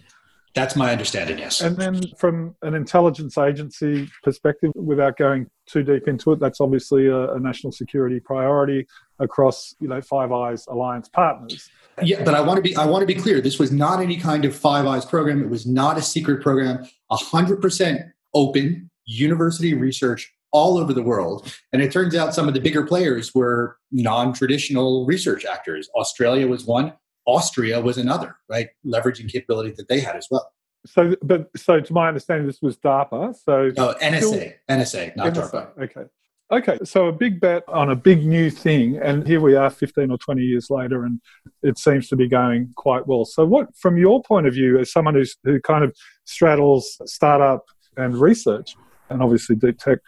That's 0.56 0.76
my 0.76 0.92
understanding, 0.92 1.40
yes. 1.40 1.62
And 1.62 1.76
then, 1.78 2.02
from 2.18 2.56
an 2.62 2.76
intelligence 2.76 3.38
agency 3.38 4.10
perspective, 4.24 4.72
without 4.76 5.18
going 5.18 5.50
too 5.66 5.82
deep 5.82 6.08
into 6.08 6.32
it, 6.32 6.40
that's 6.40 6.62
obviously 6.62 7.08
a, 7.08 7.34
a 7.34 7.40
national 7.40 7.72
security 7.72 8.20
priority 8.20 8.86
across, 9.18 9.76
you 9.80 9.88
know, 9.88 10.00
Five 10.00 10.32
Eyes 10.32 10.68
alliance 10.68 11.10
partners. 11.10 11.70
Yeah, 12.04 12.24
but 12.24 12.36
I 12.36 12.42
want 12.42 12.58
to 12.58 12.62
be 12.62 12.76
I 12.76 12.86
want 12.86 13.02
to 13.02 13.08
be 13.08 13.20
clear. 13.20 13.42
This 13.42 13.58
was 13.58 13.72
not 13.72 14.00
any 14.00 14.18
kind 14.18 14.46
of 14.46 14.56
Five 14.56 14.86
Eyes 14.86 15.06
program. 15.06 15.42
It 15.42 15.50
was 15.50 15.66
not 15.66 15.98
a 15.98 16.02
secret 16.02 16.44
program. 16.44 16.88
hundred 17.10 17.62
percent 17.62 18.02
open 18.36 18.90
university 19.06 19.74
research 19.74 20.32
all 20.52 20.78
over 20.78 20.94
the 20.94 21.02
world. 21.02 21.52
And 21.74 21.82
it 21.82 21.92
turns 21.92 22.16
out 22.16 22.34
some 22.34 22.48
of 22.48 22.54
the 22.54 22.62
bigger 22.62 22.86
players 22.86 23.34
were 23.34 23.78
non 23.92 24.34
traditional 24.34 25.06
research 25.06 25.46
actors. 25.46 25.90
Australia 25.96 26.48
was 26.48 26.66
one, 26.66 26.94
Austria 27.26 27.80
was 27.82 27.98
another, 27.98 28.38
right? 28.50 28.70
Leveraging 28.86 29.32
capability 29.32 29.74
that 29.78 29.88
they 29.88 30.00
had 30.00 30.16
as 30.16 30.28
well. 30.30 30.52
So, 30.86 31.16
but 31.22 31.50
so 31.56 31.80
to 31.80 31.94
my 31.94 32.08
understanding, 32.08 32.46
this 32.46 32.62
was 32.62 32.78
DARPA. 32.78 33.36
So, 33.36 33.72
oh, 33.78 33.96
NSA, 34.02 34.18
still, 34.18 34.34
NSA, 34.70 35.16
not 35.16 35.34
NSA, 35.34 35.52
DARPA. 35.52 35.84
Okay. 35.84 36.10
Okay, 36.52 36.78
so 36.84 37.08
a 37.08 37.12
big 37.12 37.40
bet 37.40 37.64
on 37.68 37.90
a 37.90 37.96
big 37.96 38.26
new 38.26 38.52
thing, 38.52 38.98
and 38.98 39.26
here 39.26 39.40
we 39.40 39.56
are 39.56 39.72
15 39.72 40.12
or 40.12 40.18
20 40.20 40.42
years 40.42 40.70
later, 40.70 41.04
and 41.04 41.20
it 41.64 41.80
seems 41.80 42.10
to 42.10 42.16
be 42.16 42.28
going 42.28 42.72
quite 42.76 43.08
well. 43.08 43.26
So, 43.26 43.44
what, 43.44 43.76
from 43.76 43.98
your 43.98 44.22
point 44.22 44.46
of 44.46 44.54
view, 44.54 44.78
as 44.78 44.92
someone 44.92 45.16
who's, 45.16 45.36
who 45.44 45.60
kind 45.62 45.84
of 45.84 45.96
straddles 46.26 47.02
startup 47.06 47.64
and 47.98 48.16
research, 48.16 48.76
and 49.10 49.22
obviously 49.22 49.56
deep 49.56 49.80
tech. 49.80 50.00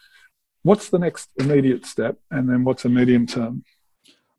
What's 0.63 0.89
the 0.89 0.99
next 0.99 1.29
immediate 1.37 1.85
step, 1.85 2.17
and 2.31 2.49
then 2.49 2.63
what's 2.63 2.85
a 2.85 2.89
medium 2.89 3.27
term? 3.27 3.63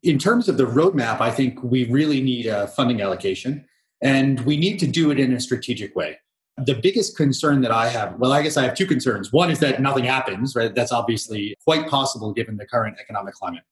In 0.07 0.17
terms 0.17 0.47
of 0.47 0.55
the 0.55 0.63
roadmap, 0.63 1.19
I 1.19 1.29
think 1.29 1.61
we 1.61 1.83
really 1.89 2.21
need 2.21 2.45
a 2.45 2.67
funding 2.69 3.01
allocation, 3.01 3.65
and 4.01 4.39
we 4.45 4.55
need 4.55 4.77
to 4.79 4.87
do 4.87 5.11
it 5.11 5.19
in 5.19 5.33
a 5.33 5.39
strategic 5.41 5.97
way. 5.97 6.17
The 6.55 6.75
biggest 6.75 7.17
concern 7.17 7.59
that 7.59 7.71
I 7.71 7.89
have, 7.89 8.15
well, 8.17 8.31
I 8.31 8.41
guess 8.41 8.55
I 8.55 8.63
have 8.63 8.73
two 8.73 8.85
concerns. 8.85 9.33
One 9.33 9.51
is 9.51 9.59
that 9.59 9.81
nothing 9.81 10.05
happens, 10.05 10.55
right? 10.55 10.73
That's 10.73 10.93
obviously 10.93 11.57
quite 11.65 11.89
possible 11.89 12.31
given 12.31 12.55
the 12.55 12.65
current 12.65 12.95
economic 13.01 13.33
climate. 13.33 13.63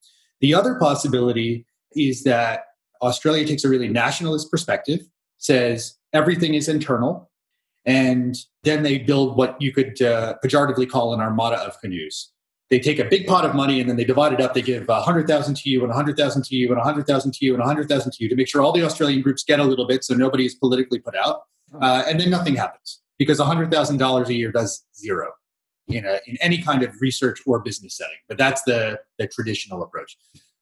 The 0.41 0.53
other 0.53 0.75
possibility 0.75 1.65
is 1.93 2.23
that 2.23 2.65
Australia 3.01 3.47
takes 3.47 3.63
a 3.63 3.69
really 3.69 3.87
nationalist 3.87 4.51
perspective, 4.51 5.07
says 5.37 5.97
everything 6.11 6.53
is 6.53 6.67
internal, 6.67 7.31
and 7.85 8.35
then 8.63 8.83
they 8.83 8.97
build 8.97 9.37
what 9.37 9.55
you 9.61 9.71
could 9.71 10.01
uh, 10.01 10.35
pejoratively 10.43 10.89
call 10.89 11.13
an 11.13 11.21
armada 11.21 11.61
of 11.61 11.79
canoes. 11.79 12.33
They 12.69 12.79
take 12.79 12.97
a 12.97 13.05
big 13.05 13.27
pot 13.27 13.45
of 13.45 13.53
money 13.53 13.79
and 13.79 13.87
then 13.87 13.95
they 13.95 14.05
divide 14.05 14.33
it 14.33 14.41
up. 14.41 14.53
They 14.53 14.61
give 14.61 14.87
100,000 14.87 15.55
to 15.55 15.69
you 15.69 15.79
and 15.81 15.89
100,000 15.89 16.43
to 16.43 16.55
you 16.55 16.69
and 16.69 16.77
100,000 16.77 17.31
to 17.31 17.45
you 17.45 17.53
and 17.53 17.59
100,000 17.59 18.11
to 18.11 18.23
you 18.23 18.29
to 18.29 18.35
make 18.35 18.47
sure 18.47 18.61
all 18.61 18.71
the 18.71 18.83
Australian 18.83 19.21
groups 19.21 19.43
get 19.43 19.59
a 19.59 19.63
little 19.63 19.85
bit 19.85 20.03
so 20.03 20.15
nobody 20.15 20.45
is 20.45 20.55
politically 20.55 20.99
put 20.99 21.15
out. 21.15 21.41
Uh, 21.79 22.03
and 22.07 22.19
then 22.19 22.29
nothing 22.29 22.55
happens 22.55 23.01
because 23.19 23.39
$100,000 23.39 24.27
a 24.27 24.33
year 24.33 24.51
does 24.51 24.85
zero 24.95 25.31
in, 25.87 26.05
a, 26.05 26.19
in 26.25 26.37
any 26.41 26.61
kind 26.61 26.83
of 26.83 26.99
research 27.01 27.41
or 27.45 27.59
business 27.59 27.97
setting. 27.97 28.17
But 28.27 28.37
that's 28.37 28.63
the, 28.63 28.99
the 29.19 29.27
traditional 29.27 29.83
approach. 29.83 30.17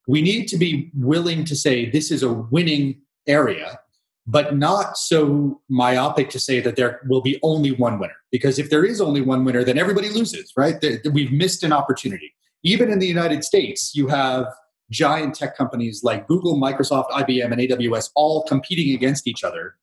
We 0.07 0.21
need 0.21 0.47
to 0.47 0.57
be 0.57 0.91
willing 0.93 1.45
to 1.45 1.55
say 1.55 1.89
this 1.89 2.11
is 2.11 2.23
a 2.23 2.33
winning 2.33 3.01
area 3.27 3.79
but 4.25 4.55
not 4.55 4.97
so 4.97 5.61
myopic 5.69 6.29
to 6.29 6.39
say 6.39 6.59
that 6.61 6.75
there 6.75 7.01
will 7.07 7.21
be 7.21 7.39
only 7.43 7.71
one 7.71 7.99
winner. 7.99 8.15
Because 8.31 8.57
if 8.57 8.69
there 8.69 8.85
is 8.85 9.01
only 9.01 9.21
one 9.21 9.43
winner, 9.43 9.63
then 9.63 9.77
everybody 9.77 10.09
loses, 10.09 10.53
right? 10.55 10.83
We've 11.11 11.31
missed 11.31 11.63
an 11.63 11.73
opportunity. 11.73 12.33
Even 12.63 12.89
in 12.89 12.99
the 12.99 13.07
United 13.07 13.43
States, 13.43 13.93
you 13.93 14.07
have 14.07 14.47
giant 14.89 15.35
tech 15.35 15.57
companies 15.57 16.03
like 16.03 16.27
Google, 16.27 16.55
Microsoft, 16.55 17.09
IBM, 17.11 17.51
and 17.51 17.61
AWS 17.61 18.11
all 18.15 18.43
competing 18.43 18.95
against 18.95 19.27
each 19.27 19.43
other 19.43 19.75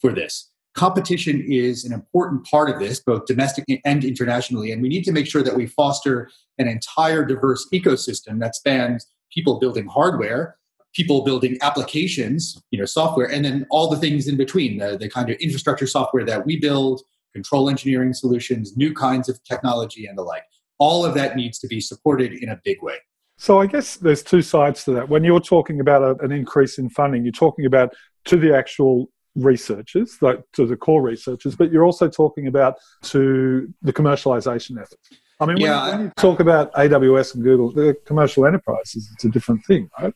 for 0.00 0.12
this. 0.12 0.50
Competition 0.74 1.44
is 1.46 1.84
an 1.84 1.92
important 1.92 2.46
part 2.46 2.70
of 2.70 2.78
this, 2.78 3.00
both 3.00 3.26
domestically 3.26 3.82
and 3.84 4.04
internationally. 4.04 4.72
And 4.72 4.80
we 4.80 4.88
need 4.88 5.04
to 5.04 5.12
make 5.12 5.26
sure 5.26 5.42
that 5.42 5.54
we 5.54 5.66
foster 5.66 6.30
an 6.56 6.66
entire 6.66 7.26
diverse 7.26 7.68
ecosystem 7.74 8.40
that 8.40 8.54
spans 8.54 9.06
people 9.30 9.58
building 9.58 9.86
hardware 9.86 10.56
people 10.94 11.24
building 11.24 11.56
applications, 11.62 12.62
you 12.70 12.78
know, 12.78 12.84
software, 12.84 13.30
and 13.30 13.44
then 13.44 13.66
all 13.70 13.88
the 13.88 13.96
things 13.96 14.28
in 14.28 14.36
between, 14.36 14.78
the, 14.78 14.96
the 14.96 15.08
kind 15.08 15.30
of 15.30 15.36
infrastructure 15.36 15.86
software 15.86 16.24
that 16.24 16.44
we 16.44 16.58
build, 16.58 17.02
control 17.32 17.70
engineering 17.70 18.12
solutions, 18.12 18.76
new 18.76 18.92
kinds 18.92 19.28
of 19.28 19.42
technology, 19.44 20.06
and 20.06 20.16
the 20.18 20.22
like. 20.22 20.44
All 20.78 21.04
of 21.04 21.14
that 21.14 21.36
needs 21.36 21.58
to 21.60 21.66
be 21.66 21.80
supported 21.80 22.32
in 22.32 22.48
a 22.48 22.60
big 22.64 22.82
way. 22.82 22.96
So 23.38 23.60
I 23.60 23.66
guess 23.66 23.96
there's 23.96 24.22
two 24.22 24.42
sides 24.42 24.84
to 24.84 24.92
that. 24.92 25.08
When 25.08 25.24
you're 25.24 25.40
talking 25.40 25.80
about 25.80 26.02
a, 26.02 26.24
an 26.24 26.32
increase 26.32 26.78
in 26.78 26.90
funding, 26.90 27.24
you're 27.24 27.32
talking 27.32 27.66
about 27.66 27.92
to 28.26 28.36
the 28.36 28.54
actual 28.56 29.10
researchers, 29.34 30.18
like 30.20 30.40
to 30.52 30.66
the 30.66 30.76
core 30.76 31.02
researchers, 31.02 31.56
but 31.56 31.72
you're 31.72 31.84
also 31.84 32.08
talking 32.08 32.46
about 32.46 32.76
to 33.02 33.72
the 33.82 33.92
commercialization 33.92 34.80
efforts. 34.80 35.10
I 35.40 35.46
mean, 35.46 35.56
yeah, 35.56 35.82
when, 35.82 35.90
when 35.90 36.06
you 36.06 36.12
talk 36.16 36.40
about 36.40 36.72
AWS 36.74 37.34
and 37.34 37.42
Google, 37.42 37.72
the 37.72 37.96
commercial 38.04 38.46
enterprises, 38.46 39.10
it's 39.14 39.24
a 39.24 39.28
different 39.28 39.64
thing, 39.64 39.88
right? 39.98 40.14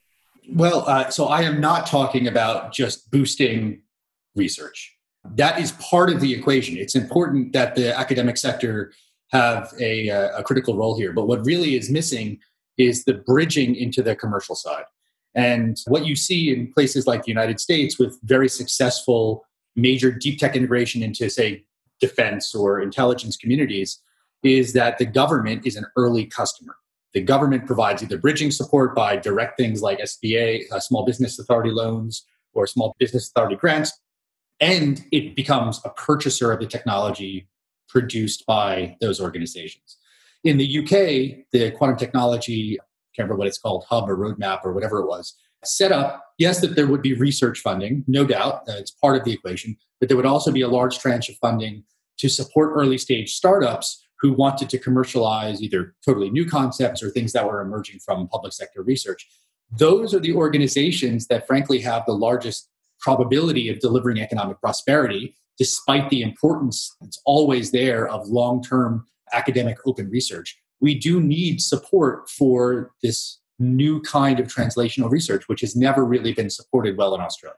Well, 0.49 0.85
uh, 0.87 1.11
so 1.11 1.27
I 1.27 1.43
am 1.43 1.61
not 1.61 1.87
talking 1.87 2.29
about 2.29 2.73
just 2.73 3.11
boosting 3.11 3.83
research. 4.35 4.95
That 5.35 5.61
is 5.61 5.73
part 5.73 6.11
of 6.11 6.21
the 6.21 6.33
equation. 6.33 6.77
It's 6.77 6.95
important 6.95 7.53
that 7.53 7.75
the 7.75 7.97
academic 7.99 8.37
sector 8.37 8.93
have 9.33 9.73
a, 9.81 10.09
uh, 10.11 10.39
a 10.39 10.43
critical 10.45 10.77
role 10.77 10.97
here. 10.97 11.13
But 11.13 11.27
what 11.27 11.45
really 11.45 11.75
is 11.77 11.91
missing 11.91 12.39
is 12.79 13.05
the 13.05 13.15
bridging 13.15 13.75
into 13.75 14.03
the 14.03 14.15
commercial 14.15 14.55
side. 14.55 14.85
And 15.35 15.77
what 15.87 16.07
you 16.07 16.15
see 16.17 16.53
in 16.53 16.73
places 16.73 17.07
like 17.07 17.25
the 17.25 17.31
United 17.31 17.61
States 17.61 17.99
with 17.99 18.19
very 18.23 18.49
successful 18.49 19.45
major 19.75 20.11
deep 20.11 20.39
tech 20.39 20.57
integration 20.57 21.03
into, 21.03 21.29
say, 21.29 21.65
defense 22.01 22.55
or 22.55 22.81
intelligence 22.81 23.37
communities 23.37 24.01
is 24.43 24.73
that 24.75 24.99
the 24.99 25.07
government 25.07 25.67
is 25.67 25.77
an 25.77 25.87
early 25.97 26.25
customer. 26.25 26.77
The 27.17 27.23
government 27.23 27.65
provides 27.65 28.03
either 28.03 28.19
bridging 28.19 28.51
support 28.51 28.95
by 28.95 29.17
direct 29.17 29.57
things 29.57 29.81
like 29.81 30.01
SBA, 30.01 30.71
uh, 30.71 30.79
Small 30.79 31.07
Business 31.07 31.39
Authority 31.39 31.71
loans, 31.71 32.27
or 32.53 32.67
Small 32.67 32.95
Business 32.99 33.31
Authority 33.31 33.57
grants, 33.57 33.91
and 34.61 35.03
it 35.13 35.35
becomes 35.35 35.81
a 35.87 35.89
purchaser 35.89 36.53
of 36.53 36.61
the 36.61 36.67
technology 36.67 37.49
produced 37.89 38.45
by 38.45 38.99
those 39.01 39.19
organizations. 39.19 39.97
In 40.45 40.59
the 40.59 40.79
UK, 40.81 41.47
the 41.53 41.71
quantum 41.71 41.97
technology, 41.97 42.79
I 42.79 42.85
can't 43.17 43.25
remember 43.25 43.37
what 43.37 43.49
it's 43.49 43.57
called, 43.57 43.87
hub 43.89 44.11
or 44.11 44.17
roadmap 44.19 44.61
or 44.63 44.75
whatever 44.75 44.99
it 44.99 45.07
was, 45.07 45.35
set 45.65 45.93
up, 45.93 46.23
yes, 46.37 46.61
that 46.61 46.77
there 46.77 46.87
would 46.87 47.01
be 47.01 47.15
research 47.15 47.61
funding, 47.61 48.05
no 48.07 48.27
doubt, 48.27 48.69
uh, 48.69 48.75
it's 48.77 48.91
part 48.91 49.17
of 49.17 49.25
the 49.25 49.33
equation, 49.33 49.79
but 50.01 50.11
there 50.11 50.19
would 50.19 50.27
also 50.27 50.53
be 50.53 50.61
a 50.61 50.69
large 50.69 50.99
tranche 50.99 51.31
of 51.31 51.37
funding 51.37 51.83
to 52.19 52.29
support 52.29 52.73
early 52.75 52.99
stage 52.99 53.33
startups 53.33 54.06
who 54.21 54.33
wanted 54.33 54.71
to 54.71 54.79
commercialize 54.79 55.63
either 55.63 55.95
totally 56.05 56.31
new 56.31 56.47
concepts 56.47 57.03
or 57.03 57.11
things 57.11 57.33
that 57.33 57.47
were 57.47 57.61
emerging 57.61 58.01
from 58.01 58.29
public 58.29 58.53
sector 58.53 58.83
research. 58.83 59.27
Those 59.79 60.15
are 60.15 60.21
the 60.21 60.33
organizations 60.33 61.27
that, 61.27 61.47
frankly, 61.47 61.81
have 61.81 62.05
the 62.07 62.13
largest 62.13 62.69
probability 63.01 63.69
of 63.69 63.81
delivering 63.81 64.19
economic 64.19 64.61
prosperity, 64.61 65.37
despite 65.59 66.09
the 66.09 66.23
importance 66.23 66.95
that's 67.01 67.21
always 67.25 67.73
there 67.73 68.09
of 68.09 68.29
long 68.29 68.63
term 68.63 69.05
academic 69.33 69.77
open 69.87 70.09
research. 70.09 70.57
We 70.81 70.95
do 70.95 71.21
need 71.21 71.61
support 71.61 72.29
for 72.31 72.93
this 73.03 73.41
new 73.59 74.01
kind 74.03 74.39
of 74.39 74.47
translational 74.49 75.11
research, 75.11 75.49
which 75.49 75.63
has 75.63 75.75
never 75.75 76.05
really 76.05 76.33
been 76.33 76.51
supported 76.51 76.97
well 76.97 77.15
in 77.15 77.21
Australia. 77.21 77.57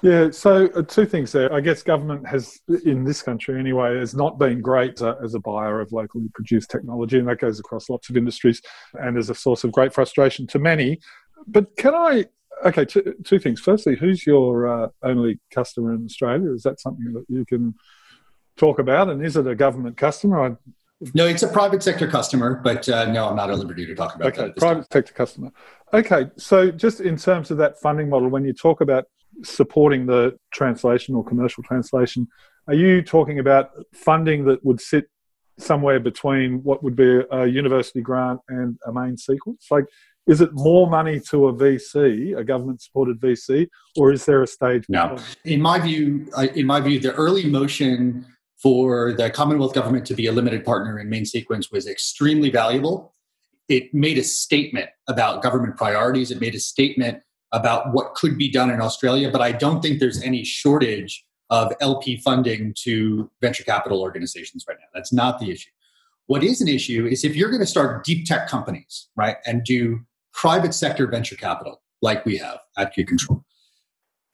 Yeah, 0.00 0.30
so 0.30 0.66
uh, 0.76 0.82
two 0.82 1.06
things 1.06 1.32
there. 1.32 1.52
I 1.52 1.60
guess 1.60 1.82
government 1.82 2.26
has, 2.28 2.60
in 2.84 3.04
this 3.04 3.20
country 3.20 3.58
anyway, 3.58 3.98
has 3.98 4.14
not 4.14 4.38
been 4.38 4.60
great 4.60 5.02
uh, 5.02 5.16
as 5.22 5.34
a 5.34 5.40
buyer 5.40 5.80
of 5.80 5.90
locally 5.90 6.28
produced 6.34 6.70
technology, 6.70 7.18
and 7.18 7.28
that 7.28 7.40
goes 7.40 7.58
across 7.58 7.90
lots 7.90 8.08
of 8.08 8.16
industries 8.16 8.62
and 8.94 9.18
is 9.18 9.28
a 9.28 9.34
source 9.34 9.64
of 9.64 9.72
great 9.72 9.92
frustration 9.92 10.46
to 10.48 10.58
many. 10.60 11.00
But 11.46 11.76
can 11.76 11.94
I? 11.94 12.26
Okay, 12.64 12.84
two, 12.84 13.14
two 13.24 13.38
things. 13.40 13.60
Firstly, 13.60 13.96
who's 13.96 14.24
your 14.24 14.68
uh, 14.68 14.88
only 15.02 15.40
customer 15.52 15.94
in 15.94 16.04
Australia? 16.04 16.52
Is 16.52 16.62
that 16.62 16.80
something 16.80 17.12
that 17.14 17.24
you 17.28 17.44
can 17.44 17.74
talk 18.56 18.78
about? 18.78 19.08
And 19.08 19.24
is 19.24 19.36
it 19.36 19.46
a 19.46 19.54
government 19.54 19.96
customer? 19.96 20.44
I, 20.44 20.56
no, 21.14 21.26
it's 21.26 21.44
a 21.44 21.48
private 21.48 21.82
sector 21.82 22.08
customer, 22.08 22.60
but 22.62 22.88
uh, 22.88 23.10
no, 23.10 23.28
I'm 23.28 23.36
not 23.36 23.50
at 23.50 23.58
liberty 23.58 23.86
to 23.86 23.94
talk 23.94 24.16
about 24.16 24.28
okay, 24.28 24.36
that. 24.38 24.50
Okay, 24.50 24.58
private 24.58 24.80
time. 24.80 24.86
sector 24.92 25.12
customer. 25.12 25.50
Okay, 25.92 26.30
so 26.36 26.70
just 26.70 27.00
in 27.00 27.16
terms 27.16 27.50
of 27.50 27.56
that 27.58 27.80
funding 27.80 28.08
model, 28.08 28.28
when 28.28 28.44
you 28.44 28.52
talk 28.52 28.80
about 28.80 29.04
supporting 29.42 30.06
the 30.06 30.36
translation 30.52 31.14
or 31.14 31.24
commercial 31.24 31.62
translation, 31.62 32.26
are 32.66 32.74
you 32.74 33.02
talking 33.02 33.38
about 33.38 33.70
funding 33.94 34.44
that 34.46 34.64
would 34.64 34.80
sit 34.80 35.06
somewhere 35.58 36.00
between 36.00 36.62
what 36.62 36.82
would 36.82 36.94
be 36.94 37.22
a 37.30 37.46
university 37.46 38.00
grant 38.00 38.40
and 38.48 38.78
a 38.86 38.92
main 38.92 39.16
sequence? 39.16 39.66
Like, 39.70 39.86
is 40.26 40.40
it 40.42 40.50
more 40.52 40.88
money 40.88 41.20
to 41.30 41.48
a 41.48 41.54
VC, 41.54 42.36
a 42.38 42.44
government-supported 42.44 43.18
VC, 43.18 43.66
or 43.96 44.12
is 44.12 44.26
there 44.26 44.42
a 44.42 44.46
stage? 44.46 44.84
No, 44.88 45.16
in 45.44 45.60
my 45.62 45.78
view, 45.78 46.30
in 46.54 46.66
my 46.66 46.80
view, 46.80 47.00
the 47.00 47.14
early 47.14 47.46
motion 47.46 48.26
for 48.62 49.14
the 49.14 49.30
Commonwealth 49.30 49.72
government 49.72 50.04
to 50.06 50.14
be 50.14 50.26
a 50.26 50.32
limited 50.32 50.64
partner 50.64 50.98
in 50.98 51.08
Main 51.08 51.24
Sequence 51.24 51.70
was 51.70 51.86
extremely 51.86 52.50
valuable. 52.50 53.14
It 53.68 53.94
made 53.94 54.18
a 54.18 54.22
statement 54.22 54.90
about 55.08 55.42
government 55.42 55.76
priorities. 55.76 56.30
It 56.30 56.40
made 56.40 56.54
a 56.54 56.60
statement 56.60 57.22
about 57.52 57.92
what 57.92 58.14
could 58.14 58.36
be 58.36 58.50
done 58.50 58.70
in 58.70 58.80
Australia, 58.80 59.30
but 59.30 59.40
I 59.40 59.52
don't 59.52 59.80
think 59.80 60.00
there's 60.00 60.22
any 60.22 60.44
shortage 60.44 61.24
of 61.50 61.72
LP 61.80 62.18
funding 62.18 62.74
to 62.82 63.30
venture 63.40 63.64
capital 63.64 64.02
organizations 64.02 64.64
right 64.68 64.76
now. 64.78 64.86
That's 64.94 65.12
not 65.12 65.38
the 65.38 65.50
issue. 65.50 65.70
What 66.26 66.44
is 66.44 66.60
an 66.60 66.68
issue 66.68 67.06
is 67.06 67.24
if 67.24 67.34
you're 67.34 67.48
going 67.48 67.62
to 67.62 67.66
start 67.66 68.04
deep 68.04 68.26
tech 68.26 68.48
companies, 68.48 69.08
right, 69.16 69.36
and 69.46 69.64
do 69.64 70.00
private 70.34 70.74
sector 70.74 71.06
venture 71.06 71.36
capital 71.36 71.80
like 72.02 72.24
we 72.26 72.36
have 72.36 72.58
at 72.76 72.92
Q 72.92 73.06
Control, 73.06 73.42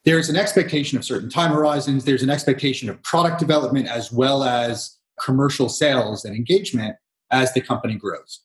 there's 0.05 0.29
an 0.29 0.37
expectation 0.37 0.99
of 0.99 1.05
certain 1.05 1.31
time 1.31 1.53
horizons, 1.53 2.05
there's 2.05 2.23
an 2.23 2.31
expectation 2.31 2.91
of 2.91 3.01
product 3.05 3.39
development 3.39 3.87
as 3.89 4.11
well 4.11 4.43
as 4.43 4.99
commercial 5.23 5.69
sales 5.69 6.25
and 6.25 6.35
engagement 6.35 6.97
as 7.31 7.53
the 7.55 7.61
company 7.61 7.95
grows. 7.95 8.41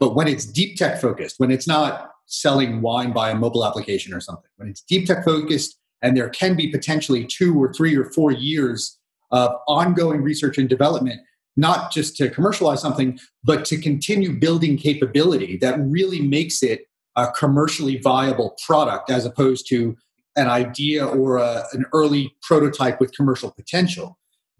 But 0.00 0.14
when 0.14 0.28
it's 0.28 0.44
deep 0.44 0.76
tech 0.76 1.00
focused, 1.00 1.36
when 1.38 1.50
it's 1.50 1.68
not 1.68 2.10
selling 2.28 2.80
wine 2.80 3.12
by 3.12 3.30
a 3.30 3.34
mobile 3.34 3.64
application 3.64 4.14
or 4.14 4.20
something, 4.20 4.50
when 4.56 4.68
it's 4.68 4.82
deep 4.82 5.06
tech 5.06 5.24
focused 5.24 5.78
and 6.02 6.16
there 6.16 6.28
can 6.28 6.54
be 6.54 6.68
potentially 6.68 7.26
two 7.26 7.60
or 7.60 7.72
three 7.72 7.96
or 7.96 8.04
four 8.12 8.30
years 8.30 8.98
of 9.32 9.50
ongoing 9.66 10.22
research 10.22 10.58
and 10.58 10.68
development, 10.68 11.20
not 11.56 11.90
just 11.90 12.16
to 12.16 12.30
commercialize 12.30 12.80
something, 12.80 13.18
but 13.42 13.64
to 13.64 13.76
continue 13.76 14.38
building 14.38 14.76
capability 14.76 15.56
that 15.56 15.78
really 15.80 16.20
makes 16.20 16.62
it 16.62 16.82
a 17.16 17.30
commercially 17.32 17.98
viable 17.98 18.56
product 18.64 19.10
as 19.10 19.26
opposed 19.26 19.68
to 19.68 19.96
an 20.36 20.46
idea 20.46 21.04
or 21.04 21.38
a, 21.38 21.64
an 21.72 21.84
early 21.92 22.32
prototype 22.42 23.00
with 23.00 23.12
commercial 23.12 23.50
potential. 23.50 24.18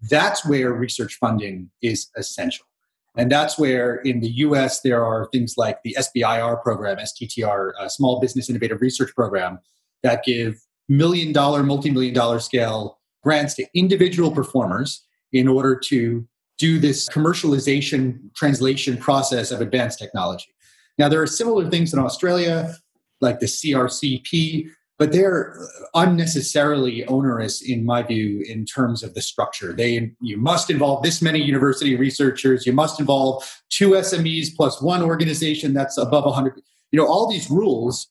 That's 0.09 0.45
where 0.45 0.73
research 0.73 1.15
funding 1.15 1.71
is 1.81 2.09
essential. 2.17 2.65
And 3.19 3.29
that's 3.29 3.59
where 3.59 3.95
in 3.97 4.21
the 4.21 4.29
US 4.45 4.79
there 4.79 5.03
are 5.03 5.27
things 5.33 5.55
like 5.57 5.83
the 5.83 5.93
SBIR 5.99 6.63
program, 6.63 6.97
STTR, 6.97 7.71
uh, 7.77 7.89
Small 7.89 8.21
Business 8.21 8.49
Innovative 8.49 8.79
Research 8.79 9.13
Program, 9.13 9.59
that 10.03 10.23
give 10.23 10.55
million 10.87 11.33
dollar, 11.33 11.61
multi 11.61 11.91
million 11.91 12.13
dollar 12.13 12.39
scale 12.39 12.97
grants 13.21 13.55
to 13.55 13.65
individual 13.75 14.31
performers 14.31 15.05
in 15.33 15.49
order 15.49 15.77
to 15.77 16.25
do 16.57 16.79
this 16.79 17.09
commercialization 17.09 18.33
translation 18.35 18.95
process 18.95 19.51
of 19.51 19.59
advanced 19.59 19.99
technology. 19.99 20.47
Now, 20.97 21.09
there 21.09 21.21
are 21.21 21.27
similar 21.27 21.69
things 21.69 21.93
in 21.93 21.99
Australia, 21.99 22.73
like 23.19 23.41
the 23.41 23.47
CRCP, 23.47 24.69
but 24.99 25.13
they're 25.13 25.57
unnecessarily 25.95 27.05
onerous 27.05 27.61
in 27.61 27.85
my 27.85 28.03
view 28.03 28.43
in 28.47 28.65
terms 28.65 29.01
of 29.01 29.15
the 29.15 29.21
structure. 29.21 29.73
They 29.73 30.11
you 30.21 30.37
must 30.37 30.69
involve 30.69 31.01
this 31.01 31.21
many 31.21 31.41
university 31.41 31.95
researchers. 31.95 32.67
You 32.67 32.73
must 32.73 32.99
involve 32.99 33.43
two 33.69 33.91
smes 33.91 34.55
plus 34.55 34.81
one 34.81 35.01
organization 35.01 35.73
that's 35.73 35.97
above 35.97 36.25
100 36.25 36.61
you 36.91 36.99
know 36.99 37.07
all 37.07 37.29
these 37.29 37.49
rules 37.49 38.09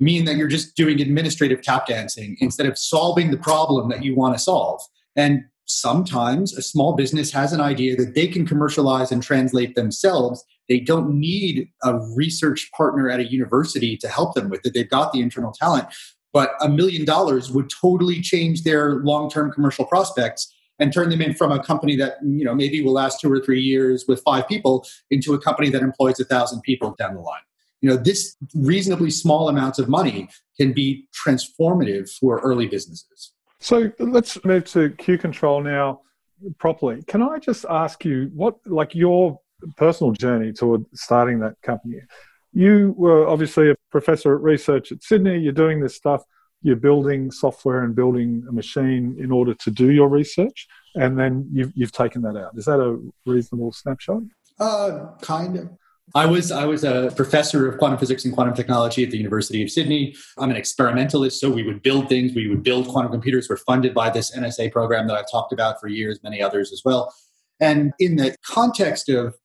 mean 0.00 0.24
that 0.26 0.36
you're 0.36 0.48
just 0.48 0.76
doing 0.76 1.00
administrative 1.00 1.60
tap 1.60 1.86
dancing 1.88 2.36
instead 2.40 2.66
of 2.66 2.78
solving 2.78 3.30
the 3.32 3.36
problem 3.36 3.88
that 3.90 4.04
you 4.04 4.14
want 4.14 4.34
to 4.34 4.38
solve. 4.38 4.80
And 5.16 5.42
sometimes 5.64 6.56
a 6.56 6.62
small 6.62 6.94
business 6.94 7.32
has 7.32 7.52
an 7.52 7.60
idea 7.60 7.96
that 7.96 8.14
they 8.14 8.28
can 8.28 8.46
commercialize 8.46 9.10
and 9.10 9.22
translate 9.22 9.74
themselves. 9.74 10.44
They 10.68 10.78
don't 10.78 11.18
need 11.18 11.68
a 11.82 11.98
research 12.14 12.70
partner 12.76 13.10
at 13.10 13.18
a 13.18 13.30
university 13.30 13.96
to 13.96 14.08
help 14.08 14.34
them 14.34 14.48
with 14.48 14.64
it. 14.64 14.72
They've 14.72 14.88
got 14.88 15.12
the 15.12 15.20
internal 15.20 15.52
talent 15.52 15.88
but 16.32 16.52
a 16.60 16.68
million 16.68 17.04
dollars 17.04 17.50
would 17.50 17.70
totally 17.70 18.20
change 18.20 18.62
their 18.62 18.96
long-term 18.96 19.52
commercial 19.52 19.84
prospects 19.84 20.54
and 20.78 20.92
turn 20.92 21.10
them 21.10 21.20
in 21.20 21.34
from 21.34 21.52
a 21.52 21.62
company 21.62 21.96
that 21.96 22.16
you 22.22 22.44
know 22.44 22.54
maybe 22.54 22.82
will 22.82 22.92
last 22.92 23.20
two 23.20 23.30
or 23.30 23.40
three 23.40 23.60
years 23.60 24.04
with 24.06 24.22
five 24.22 24.46
people 24.48 24.86
into 25.10 25.34
a 25.34 25.40
company 25.40 25.70
that 25.70 25.82
employs 25.82 26.20
a 26.20 26.24
thousand 26.24 26.60
people 26.62 26.94
down 26.98 27.14
the 27.14 27.20
line. 27.20 27.40
You 27.80 27.90
know 27.90 27.96
this 27.96 28.36
reasonably 28.54 29.10
small 29.10 29.48
amounts 29.48 29.78
of 29.78 29.88
money 29.88 30.28
can 30.56 30.72
be 30.72 31.06
transformative 31.12 32.10
for 32.10 32.38
early 32.40 32.66
businesses. 32.66 33.32
So 33.60 33.90
let's 33.98 34.42
move 34.44 34.64
to 34.66 34.90
q 34.90 35.18
control 35.18 35.62
now 35.62 36.02
properly. 36.58 37.02
Can 37.06 37.22
i 37.22 37.38
just 37.38 37.64
ask 37.68 38.04
you 38.04 38.30
what 38.34 38.56
like 38.66 38.94
your 38.94 39.40
personal 39.76 40.12
journey 40.12 40.52
toward 40.52 40.84
starting 40.94 41.40
that 41.40 41.60
company 41.62 42.00
you 42.52 42.94
were 42.96 43.26
obviously 43.26 43.70
a 43.70 43.76
professor 43.90 44.34
at 44.34 44.42
research 44.42 44.92
at 44.92 45.02
Sydney. 45.02 45.38
You're 45.38 45.52
doing 45.52 45.80
this 45.80 45.96
stuff. 45.96 46.22
You're 46.62 46.76
building 46.76 47.30
software 47.30 47.84
and 47.84 47.94
building 47.94 48.44
a 48.48 48.52
machine 48.52 49.16
in 49.18 49.30
order 49.30 49.54
to 49.54 49.70
do 49.70 49.90
your 49.90 50.08
research, 50.08 50.66
and 50.96 51.18
then 51.18 51.48
you've 51.52 51.72
you've 51.74 51.92
taken 51.92 52.22
that 52.22 52.36
out. 52.36 52.56
Is 52.56 52.64
that 52.64 52.80
a 52.80 52.98
reasonable 53.26 53.72
snapshot? 53.72 54.22
Uh, 54.58 55.12
kind 55.20 55.56
of. 55.56 55.70
I 56.14 56.24
was 56.26 56.50
I 56.50 56.64
was 56.64 56.84
a 56.84 57.12
professor 57.14 57.68
of 57.68 57.78
quantum 57.78 57.98
physics 57.98 58.24
and 58.24 58.34
quantum 58.34 58.54
technology 58.54 59.04
at 59.04 59.10
the 59.10 59.18
University 59.18 59.62
of 59.62 59.70
Sydney. 59.70 60.16
I'm 60.38 60.50
an 60.50 60.56
experimentalist, 60.56 61.38
so 61.38 61.50
we 61.50 61.62
would 61.62 61.82
build 61.82 62.08
things. 62.08 62.34
We 62.34 62.48
would 62.48 62.62
build 62.62 62.88
quantum 62.88 63.12
computers. 63.12 63.48
We're 63.48 63.58
funded 63.58 63.94
by 63.94 64.10
this 64.10 64.34
NSA 64.34 64.72
program 64.72 65.06
that 65.08 65.16
I've 65.16 65.30
talked 65.30 65.52
about 65.52 65.80
for 65.80 65.86
years, 65.86 66.18
many 66.22 66.42
others 66.42 66.72
as 66.72 66.82
well. 66.84 67.14
And 67.60 67.92
in 67.98 68.16
the 68.16 68.34
context 68.42 69.08
of 69.08 69.36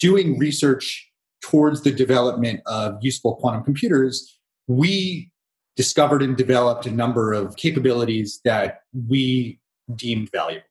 doing 0.00 0.38
research 0.38 1.09
towards 1.42 1.82
the 1.82 1.90
development 1.90 2.60
of 2.66 2.98
useful 3.00 3.36
quantum 3.36 3.62
computers, 3.62 4.38
we 4.66 5.30
discovered 5.76 6.22
and 6.22 6.36
developed 6.36 6.86
a 6.86 6.90
number 6.90 7.32
of 7.32 7.56
capabilities 7.56 8.40
that 8.44 8.80
we 9.08 9.58
deemed 9.94 10.30
valuable. 10.30 10.66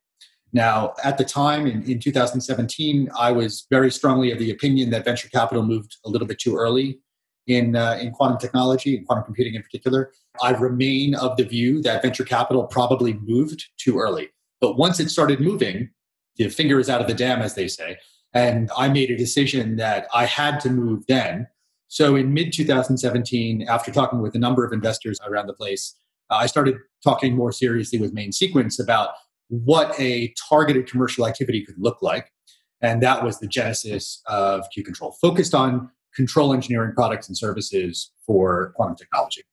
Now, 0.51 0.93
at 1.03 1.17
the 1.17 1.25
time 1.25 1.67
in, 1.67 1.83
in 1.83 1.99
2017, 1.99 3.09
I 3.17 3.31
was 3.31 3.67
very 3.69 3.91
strongly 3.91 4.31
of 4.31 4.39
the 4.39 4.51
opinion 4.51 4.89
that 4.91 5.05
venture 5.05 5.29
capital 5.29 5.63
moved 5.63 5.97
a 6.05 6.09
little 6.09 6.27
bit 6.27 6.39
too 6.39 6.55
early 6.55 6.99
in, 7.47 7.75
uh, 7.75 7.97
in 8.01 8.11
quantum 8.11 8.39
technology 8.39 8.97
and 8.97 9.05
quantum 9.05 9.25
computing 9.25 9.55
in 9.55 9.61
particular. 9.61 10.11
I 10.41 10.51
remain 10.51 11.15
of 11.15 11.37
the 11.37 11.43
view 11.43 11.81
that 11.83 12.01
venture 12.01 12.23
capital 12.23 12.65
probably 12.65 13.13
moved 13.13 13.65
too 13.77 13.99
early. 13.99 14.29
But 14.61 14.77
once 14.77 14.99
it 14.99 15.09
started 15.09 15.39
moving, 15.39 15.89
the 16.37 16.49
finger 16.49 16.79
is 16.79 16.89
out 16.89 17.01
of 17.01 17.07
the 17.07 17.13
dam, 17.13 17.41
as 17.41 17.55
they 17.55 17.67
say. 17.67 17.97
And 18.33 18.69
I 18.77 18.89
made 18.89 19.09
a 19.09 19.17
decision 19.17 19.77
that 19.77 20.07
I 20.13 20.25
had 20.25 20.59
to 20.61 20.69
move 20.69 21.05
then. 21.07 21.47
So 21.87 22.15
in 22.15 22.33
mid 22.33 22.53
2017, 22.53 23.63
after 23.67 23.91
talking 23.91 24.21
with 24.21 24.35
a 24.35 24.39
number 24.39 24.63
of 24.63 24.71
investors 24.71 25.19
around 25.25 25.47
the 25.47 25.53
place, 25.53 25.95
uh, 26.29 26.35
I 26.35 26.45
started 26.45 26.77
talking 27.03 27.35
more 27.35 27.51
seriously 27.51 27.99
with 27.99 28.13
Main 28.13 28.31
Sequence 28.31 28.79
about 28.79 29.09
what 29.47 29.99
a 29.99 30.33
targeted 30.49 30.87
commercial 30.87 31.25
activity 31.25 31.65
could 31.65 31.77
look 31.79 32.01
like. 32.01 32.31
And 32.81 33.01
that 33.01 33.23
was 33.23 33.39
the 33.39 33.47
genesis 33.47 34.21
of 34.27 34.65
Q 34.71 34.83
Control, 34.83 35.11
focused 35.19 35.55
on 35.55 35.89
control 36.15 36.53
engineering 36.53 36.93
products 36.93 37.27
and 37.27 37.37
services 37.37 38.11
for 38.25 38.71
quantum 38.75 38.95
technology. 38.95 39.43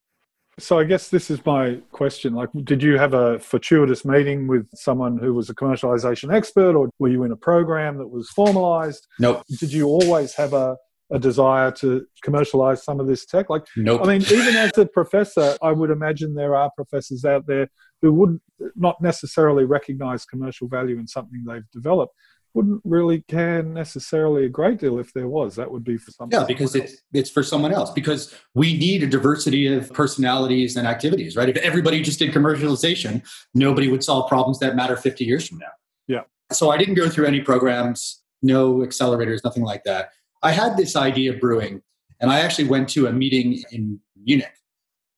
So 0.59 0.79
I 0.79 0.85
guess 0.85 1.11
this 1.11 1.31
is 1.31 1.45
my 1.45 1.79
question. 1.93 2.35
Like, 2.35 2.49
did 2.65 2.83
you 2.83 2.97
have 2.97 3.13
a 3.13 3.39
fortuitous 3.39 4.07
meeting 4.07 4.47
with 4.47 4.67
someone 4.75 5.19
who 5.19 5.35
was 5.35 5.51
a 5.51 5.55
commercialization 5.55 6.35
expert, 6.35 6.75
or 6.75 6.89
were 6.99 7.09
you 7.09 7.25
in 7.25 7.33
a 7.33 7.37
program 7.37 7.99
that 7.99 8.09
was 8.09 8.31
formalized? 8.31 9.07
Nope. 9.19 9.43
Did 9.61 9.73
you 9.73 9.87
always 9.87 10.35
have 10.35 10.55
a, 10.55 10.79
a 11.13 11.19
desire 11.19 11.71
to 11.73 12.07
commercialize 12.23 12.83
some 12.83 13.01
of 13.01 13.07
this 13.07 13.27
tech? 13.27 13.51
Like, 13.51 13.67
nope. 13.77 14.01
I 14.03 14.07
mean, 14.07 14.23
even 14.23 14.57
as 14.57 14.77
a 14.79 14.87
professor, 14.87 15.59
I 15.61 15.73
would 15.73 15.91
imagine 15.91 16.35
there 16.35 16.57
are 16.57 16.71
professors 16.75 17.27
out 17.27 17.47
there 17.47 17.69
who 18.01 18.13
would 18.15 18.41
not 18.75 19.03
necessarily 19.03 19.65
recognize 19.65 20.25
commercial 20.25 20.69
value 20.69 20.99
in 20.99 21.07
something 21.07 21.45
they've 21.47 21.71
developed 21.71 22.15
wouldn't 22.57 22.81
really 22.85 23.21
care 23.29 23.63
necessarily 23.63 24.47
a 24.47 24.49
great 24.49 24.81
deal 24.81 24.99
if 24.99 25.13
there 25.13 25.29
was. 25.29 25.57
That 25.57 25.71
would 25.71 25.85
be 25.85 25.99
for 25.99 26.11
someone. 26.11 26.41
Yeah, 26.41 26.47
because 26.47 26.75
it's 26.75 27.03
it's 27.13 27.29
for 27.29 27.43
someone 27.43 27.71
else. 27.71 27.91
Because 27.91 28.35
we 28.55 28.77
need 28.79 29.03
a 29.03 29.07
diversity 29.07 29.67
of 29.67 29.93
personalities 29.93 30.75
and 30.77 30.89
activities, 30.89 31.37
right? 31.37 31.51
If 31.51 31.59
everybody 31.59 32.01
just 32.01 32.19
did 32.19 32.33
commercialization, 32.33 33.23
nobody 33.55 33.91
would 33.91 34.03
solve 34.03 34.29
problems 34.29 34.59
that 34.61 34.75
matter 34.75 34.97
50 34.97 35.25
years 35.25 35.47
from 35.47 35.59
now. 35.59 35.67
Yeah. 36.09 36.23
So 36.51 36.71
I 36.71 36.79
didn't 36.79 36.95
go 36.95 37.11
through 37.11 37.27
any 37.27 37.43
programs, 37.43 38.23
no 38.43 38.77
accelerators, 38.77 39.45
nothing 39.45 39.63
like 39.63 39.85
that. 39.85 40.13
I 40.43 40.53
had 40.53 40.79
this 40.79 40.97
idea 40.97 41.35
brewing, 41.35 41.83
and 42.21 42.31
I 42.31 42.41
actually 42.41 42.69
went 42.69 42.89
to 42.91 43.07
a 43.07 43.13
meeting 43.13 43.63
in 43.71 44.01
Munich, 44.25 44.57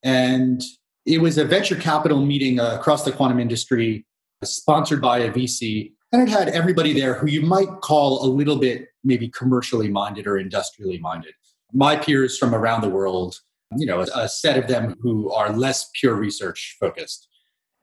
and 0.03 0.61
it 1.07 1.21
was 1.21 1.39
a 1.39 1.45
venture 1.45 1.77
capital 1.77 2.21
meeting 2.27 2.59
across 2.59 3.05
the 3.05 3.13
quantum 3.13 3.39
industry, 3.39 4.07
sponsored 4.43 5.01
by 5.01 5.19
a 5.19 5.31
VC 5.31 5.93
and 6.13 6.23
it 6.23 6.29
had 6.29 6.49
everybody 6.49 6.93
there 6.93 7.15
who 7.15 7.27
you 7.27 7.43
might 7.43 7.81
call 7.81 8.25
a 8.25 8.29
little 8.29 8.57
bit 8.57 8.89
maybe 9.05 9.29
commercially 9.29 9.89
minded 9.89 10.27
or 10.27 10.39
industrially 10.39 10.99
minded. 10.99 11.33
My 11.73 11.97
peers 11.97 12.39
from 12.39 12.55
around 12.55 12.81
the 12.81 12.89
world, 12.89 13.41
you 13.77 13.87
know, 13.87 14.01
a 14.01 14.29
set 14.29 14.57
of 14.57 14.69
them 14.69 14.97
who 15.01 15.31
are 15.33 15.53
less 15.53 15.91
pure 15.95 16.15
research 16.15 16.77
focused. 16.81 17.29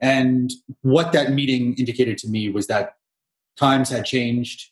And 0.02 0.52
what 0.82 1.12
that 1.14 1.34
meeting 1.34 1.76
indicated 1.76 2.18
to 2.20 2.28
me 2.28 2.50
was 2.50 2.68
that 2.68 2.94
times 3.58 3.90
had 3.90 4.06
changed, 4.06 4.72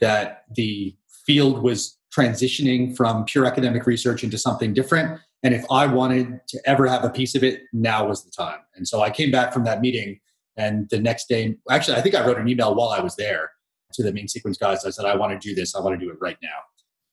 that 0.00 0.44
the 0.54 0.96
field 1.26 1.62
was 1.62 1.98
transitioning 2.16 2.96
from 2.96 3.24
pure 3.24 3.46
academic 3.46 3.86
research 3.86 4.22
into 4.22 4.38
something 4.38 4.72
different. 4.72 5.20
And 5.42 5.54
if 5.54 5.64
I 5.70 5.86
wanted 5.86 6.40
to 6.48 6.60
ever 6.66 6.86
have 6.86 7.04
a 7.04 7.10
piece 7.10 7.34
of 7.34 7.42
it, 7.42 7.62
now 7.72 8.06
was 8.06 8.24
the 8.24 8.30
time. 8.30 8.60
And 8.76 8.86
so 8.86 9.02
I 9.02 9.10
came 9.10 9.30
back 9.30 9.52
from 9.52 9.64
that 9.64 9.80
meeting 9.80 10.20
And 10.56 10.88
the 10.90 11.00
next 11.00 11.28
day, 11.28 11.56
actually, 11.70 11.96
I 11.96 12.00
think 12.02 12.14
I 12.14 12.26
wrote 12.26 12.38
an 12.38 12.48
email 12.48 12.74
while 12.74 12.90
I 12.90 13.00
was 13.00 13.16
there 13.16 13.50
to 13.94 14.02
the 14.02 14.12
main 14.12 14.28
sequence 14.28 14.58
guys. 14.58 14.84
I 14.84 14.90
said, 14.90 15.04
I 15.04 15.16
want 15.16 15.38
to 15.38 15.48
do 15.48 15.54
this. 15.54 15.74
I 15.74 15.80
want 15.80 15.98
to 15.98 16.04
do 16.04 16.10
it 16.10 16.18
right 16.20 16.36
now. 16.42 16.48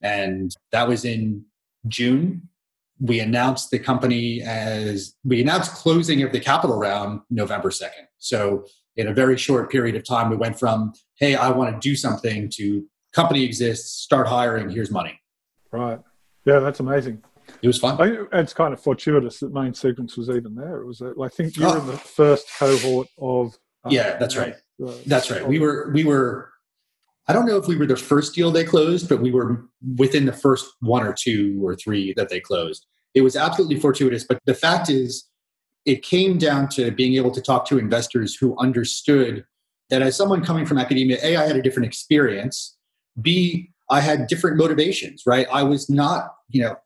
And 0.02 0.52
that 0.72 0.88
was 0.88 1.06
in 1.06 1.46
June. 1.88 2.50
We 3.02 3.20
announced 3.20 3.72
the 3.72 3.80
company 3.80 4.42
as 4.42 5.16
we 5.24 5.42
announced 5.42 5.74
closing 5.74 6.22
of 6.24 6.32
the 6.32 6.40
capital 6.40 6.78
round 6.78 7.22
November 7.30 7.70
2nd. 7.70 8.08
So 8.18 8.66
in 8.98 9.08
a 9.08 9.14
very 9.14 9.38
short 9.38 9.72
period 9.72 9.96
of 9.96 10.06
time, 10.06 10.30
we 10.30 10.36
went 10.36 10.60
from, 10.60 10.94
hey, 11.18 11.36
I 11.36 11.50
want 11.52 11.74
to 11.74 11.90
do 11.90 11.96
something 11.96 12.50
to 12.56 12.86
company 13.14 13.44
exists, 13.44 14.02
start 14.02 14.28
hiring, 14.28 14.70
here's 14.70 14.92
money. 14.92 15.20
Right. 15.72 16.00
Yeah, 16.46 16.60
that's 16.60 16.80
amazing. 16.80 17.24
It 17.62 17.68
was 17.68 17.78
fun. 17.78 18.00
I, 18.00 18.40
it's 18.40 18.54
kind 18.54 18.74
of 18.74 18.82
fortuitous 18.82 19.40
that 19.40 19.54
main 19.54 19.74
sequence 19.74 20.16
was 20.18 20.30
even 20.30 20.56
there. 20.56 20.78
It 20.78 20.86
was, 20.86 21.02
I 21.02 21.28
think 21.30 21.58
you 21.58 21.64
were 21.64 21.78
oh. 21.78 21.82
in 21.82 21.88
the 21.88 21.98
first 21.98 22.48
cohort 22.58 23.08
of. 23.18 23.58
Um, 23.84 23.92
yeah, 23.92 24.18
that's 24.18 24.36
right. 24.36 24.56
Uh, 24.86 24.94
that's 25.06 25.30
right. 25.30 25.46
We 25.46 25.60
were 25.60 25.92
we 25.94 26.04
were 26.04 26.50
I 27.30 27.34
don't 27.34 27.46
know 27.46 27.58
if 27.58 27.68
we 27.68 27.78
were 27.78 27.86
the 27.86 27.96
first 27.96 28.34
deal 28.34 28.50
they 28.50 28.64
closed, 28.64 29.08
but 29.08 29.22
we 29.22 29.30
were 29.30 29.64
within 29.98 30.26
the 30.26 30.34
first 30.34 30.66
one 30.80 31.06
or 31.06 31.14
two 31.14 31.60
or 31.64 31.76
three 31.76 32.12
that 32.14 32.30
they 32.30 32.40
closed. 32.40 32.88
It 33.14 33.22
was 33.22 33.36
absolutely 33.36 33.80
fortuitous, 33.80 34.24
but 34.24 34.40
the 34.46 34.56
fact 34.56 34.90
is, 34.90 35.30
it 35.86 36.02
came 36.02 36.40
down 36.40 36.70
to 36.70 36.90
being 36.90 37.14
able 37.14 37.30
to 37.32 37.42
talk 37.42 37.66
to 37.68 37.78
investors 37.78 38.36
who 38.36 38.58
understood 38.58 39.46
that 39.92 40.02
as 40.02 40.16
someone 40.16 40.44
coming 40.44 40.66
from 40.66 40.80
academia, 40.80 41.20
A, 41.22 41.38
I 41.38 41.46
had 41.46 41.56
a 41.56 41.62
different 41.62 41.86
experience, 41.86 42.76
B, 43.22 43.72
I 43.92 44.02
had 44.02 44.26
different 44.26 44.58
motivations, 44.58 45.24
right? 45.28 45.48
I 45.52 45.62
was 45.62 45.88
not, 45.88 46.34
you 46.50 46.64
know, 46.64 46.78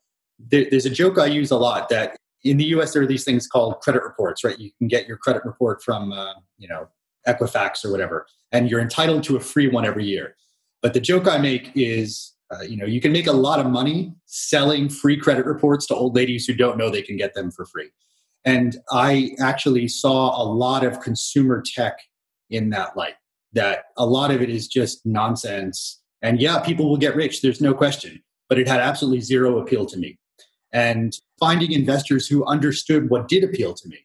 there, 0.50 0.66
there's 0.70 0.86
a 0.86 0.90
joke 0.90 1.18
I 1.18 1.26
use 1.26 1.50
a 1.50 1.56
lot 1.56 1.88
that 1.88 2.16
in 2.44 2.58
the 2.58 2.64
US, 2.76 2.92
there 2.92 3.02
are 3.02 3.06
these 3.06 3.24
things 3.24 3.46
called 3.46 3.80
credit 3.80 4.02
reports, 4.02 4.44
right? 4.44 4.58
You 4.58 4.70
can 4.78 4.88
get 4.88 5.08
your 5.08 5.16
credit 5.16 5.44
report 5.44 5.82
from, 5.82 6.12
uh, 6.12 6.34
you 6.58 6.68
know, 6.68 6.88
Equifax 7.26 7.84
or 7.84 7.90
whatever, 7.90 8.26
and 8.52 8.70
you're 8.70 8.80
entitled 8.80 9.24
to 9.24 9.36
a 9.36 9.40
free 9.40 9.68
one 9.68 9.86
every 9.86 10.04
year. 10.04 10.36
But 10.82 10.92
the 10.92 11.00
joke 11.00 11.26
I 11.26 11.38
make 11.38 11.70
is, 11.74 12.34
uh, 12.50 12.60
you 12.60 12.76
know, 12.76 12.84
you 12.84 13.00
can 13.00 13.12
make 13.12 13.26
a 13.26 13.32
lot 13.32 13.58
of 13.58 13.66
money 13.66 14.14
selling 14.26 14.90
free 14.90 15.16
credit 15.16 15.46
reports 15.46 15.86
to 15.86 15.94
old 15.94 16.14
ladies 16.14 16.44
who 16.44 16.52
don't 16.52 16.76
know 16.76 16.90
they 16.90 17.00
can 17.00 17.16
get 17.16 17.32
them 17.32 17.50
for 17.50 17.64
free. 17.64 17.90
And 18.44 18.76
I 18.90 19.30
actually 19.40 19.88
saw 19.88 20.40
a 20.40 20.44
lot 20.44 20.84
of 20.84 21.00
consumer 21.00 21.62
tech 21.64 21.98
in 22.50 22.68
that 22.70 22.94
light, 22.94 23.14
that 23.54 23.84
a 23.96 24.04
lot 24.04 24.30
of 24.30 24.42
it 24.42 24.50
is 24.50 24.68
just 24.68 25.06
nonsense. 25.06 26.02
And 26.20 26.40
yeah, 26.40 26.60
people 26.60 26.90
will 26.90 26.98
get 26.98 27.16
rich, 27.16 27.40
there's 27.40 27.62
no 27.62 27.72
question, 27.72 28.22
but 28.50 28.58
it 28.58 28.68
had 28.68 28.80
absolutely 28.80 29.22
zero 29.22 29.58
appeal 29.58 29.86
to 29.86 29.96
me. 29.96 30.18
And 30.74 31.16
finding 31.40 31.72
investors 31.72 32.26
who 32.26 32.44
understood 32.44 33.08
what 33.08 33.28
did 33.28 33.44
appeal 33.44 33.72
to 33.72 33.88
me, 33.88 33.98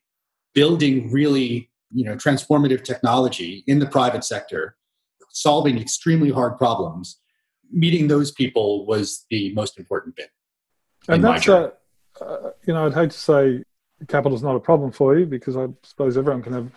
building 0.54 1.12
really 1.12 1.70
you 1.92 2.06
know 2.06 2.16
transformative 2.16 2.84
technology 2.84 3.64
in 3.68 3.80
the 3.80 3.86
private 3.86 4.24
sector 4.24 4.76
solving 5.32 5.80
extremely 5.80 6.32
hard 6.32 6.58
problems 6.58 7.20
meeting 7.72 8.08
those 8.08 8.32
people 8.32 8.86
was 8.86 9.26
the 9.30 9.54
most 9.54 9.78
important 9.78 10.16
bit 10.16 10.30
and 11.08 11.24
that's 11.24 11.48
a, 11.48 11.74
uh, 12.22 12.52
you 12.66 12.74
know 12.74 12.86
i'd 12.86 12.94
hate 12.94 13.12
to 13.12 13.18
say 13.18 13.64
capital 14.08 14.36
is 14.36 14.44
not 14.44 14.56
a 14.56 14.60
problem 14.60 14.92
for 14.92 15.18
you 15.18 15.26
because 15.26 15.56
i 15.58 15.68
suppose 15.84 16.18
everyone 16.18 16.42
can 16.42 16.54
have 16.54 16.72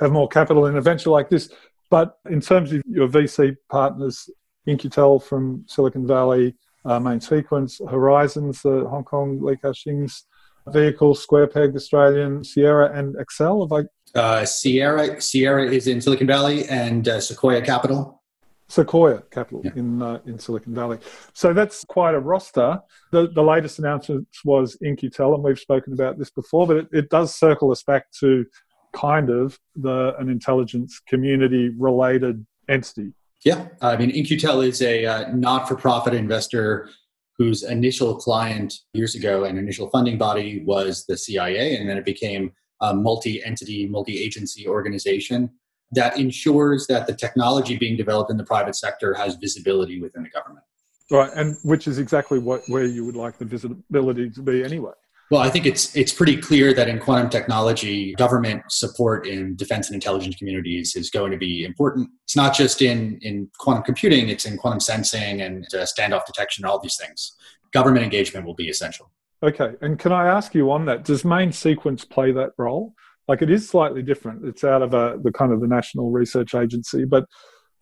have 0.00 0.12
more 0.12 0.28
capital 0.28 0.66
in 0.66 0.76
a 0.76 0.80
venture 0.80 1.10
like 1.10 1.28
this 1.28 1.50
but 1.90 2.18
in 2.30 2.40
terms 2.40 2.72
of 2.72 2.82
your 2.86 3.08
vc 3.08 3.56
partners 3.68 4.28
In-Q-Tel 4.66 5.18
from 5.18 5.64
silicon 5.66 6.06
valley 6.06 6.54
uh, 6.84 6.98
main 7.00 7.20
sequence 7.20 7.80
horizons 7.90 8.62
the 8.62 8.86
hong 8.88 9.04
kong 9.04 9.40
li 9.42 9.56
ka-shing's 9.56 10.24
vehicle 10.68 11.14
square 11.14 11.46
peg 11.46 11.74
australian 11.74 12.44
sierra 12.44 12.92
and 12.96 13.16
Excel. 13.16 13.66
have 13.66 13.72
i 13.72 13.88
uh, 14.14 14.44
Sierra 14.44 15.20
Sierra 15.20 15.70
is 15.70 15.86
in 15.86 16.00
Silicon 16.00 16.26
Valley, 16.26 16.66
and 16.68 17.08
uh, 17.08 17.20
Sequoia 17.20 17.60
Capital. 17.60 18.22
Sequoia 18.68 19.22
Capital 19.30 19.62
yeah. 19.64 19.72
in 19.76 20.02
uh, 20.02 20.20
in 20.26 20.38
Silicon 20.38 20.74
Valley. 20.74 20.98
So 21.32 21.52
that's 21.52 21.84
quite 21.84 22.14
a 22.14 22.20
roster. 22.20 22.80
The 23.12 23.28
the 23.28 23.42
latest 23.42 23.78
announcement 23.78 24.28
was 24.44 24.76
In-Q-Tel, 24.80 25.34
and 25.34 25.42
we've 25.42 25.58
spoken 25.58 25.92
about 25.92 26.18
this 26.18 26.30
before, 26.30 26.66
but 26.66 26.76
it, 26.76 26.88
it 26.92 27.10
does 27.10 27.34
circle 27.34 27.70
us 27.70 27.82
back 27.82 28.10
to 28.20 28.46
kind 28.92 29.30
of 29.30 29.58
the 29.76 30.14
an 30.18 30.28
intelligence 30.28 31.00
community 31.06 31.70
related 31.78 32.46
entity. 32.68 33.12
Yeah, 33.44 33.68
I 33.80 33.96
mean 33.96 34.10
In-Q-Tel 34.10 34.60
is 34.62 34.82
a 34.82 35.06
uh, 35.06 35.32
not 35.32 35.68
for 35.68 35.76
profit 35.76 36.14
investor 36.14 36.88
whose 37.36 37.62
initial 37.62 38.16
client 38.16 38.74
years 38.92 39.14
ago 39.14 39.44
and 39.44 39.58
initial 39.58 39.88
funding 39.90 40.18
body 40.18 40.62
was 40.66 41.04
the 41.06 41.16
CIA, 41.16 41.76
and 41.76 41.88
then 41.88 41.96
it 41.96 42.04
became 42.04 42.52
a 42.80 42.94
multi-entity, 42.94 43.86
multi-agency 43.86 44.66
organization 44.66 45.50
that 45.92 46.18
ensures 46.18 46.86
that 46.88 47.06
the 47.06 47.14
technology 47.14 47.76
being 47.76 47.96
developed 47.96 48.30
in 48.30 48.36
the 48.36 48.44
private 48.44 48.76
sector 48.76 49.14
has 49.14 49.36
visibility 49.36 50.00
within 50.00 50.22
the 50.22 50.28
government. 50.28 50.64
Right, 51.10 51.30
and 51.34 51.56
which 51.62 51.88
is 51.88 51.98
exactly 51.98 52.38
what 52.38 52.62
where 52.66 52.84
you 52.84 53.06
would 53.06 53.16
like 53.16 53.38
the 53.38 53.44
visibility 53.44 54.30
to 54.30 54.42
be 54.42 54.62
anyway. 54.62 54.92
Well, 55.30 55.42
I 55.42 55.50
think 55.50 55.66
it's 55.66 55.94
it's 55.94 56.12
pretty 56.12 56.38
clear 56.38 56.72
that 56.72 56.88
in 56.88 56.98
quantum 56.98 57.28
technology, 57.28 58.14
government 58.14 58.62
support 58.70 59.26
in 59.26 59.56
defense 59.56 59.88
and 59.88 59.94
intelligence 59.94 60.36
communities 60.36 60.96
is 60.96 61.10
going 61.10 61.32
to 61.32 61.36
be 61.36 61.64
important. 61.64 62.08
It's 62.24 62.36
not 62.36 62.54
just 62.54 62.80
in 62.80 63.18
in 63.20 63.50
quantum 63.58 63.82
computing; 63.82 64.30
it's 64.30 64.46
in 64.46 64.56
quantum 64.56 64.80
sensing 64.80 65.42
and 65.42 65.66
uh, 65.74 65.84
standoff 65.84 66.24
detection, 66.24 66.64
all 66.64 66.80
these 66.80 66.96
things. 66.96 67.36
Government 67.72 68.04
engagement 68.04 68.46
will 68.46 68.54
be 68.54 68.70
essential. 68.70 69.10
Okay, 69.42 69.74
and 69.82 69.98
can 69.98 70.12
I 70.12 70.26
ask 70.26 70.54
you 70.54 70.70
on 70.70 70.86
that? 70.86 71.04
Does 71.04 71.24
main 71.24 71.52
sequence 71.52 72.04
play 72.04 72.32
that 72.32 72.52
role? 72.56 72.94
Like 73.28 73.42
it 73.42 73.50
is 73.50 73.68
slightly 73.68 74.02
different. 74.02 74.46
It's 74.46 74.64
out 74.64 74.80
of 74.80 74.94
a, 74.94 75.18
the 75.22 75.30
kind 75.30 75.52
of 75.52 75.60
the 75.60 75.68
National 75.68 76.10
Research 76.10 76.54
Agency, 76.54 77.04
but 77.04 77.26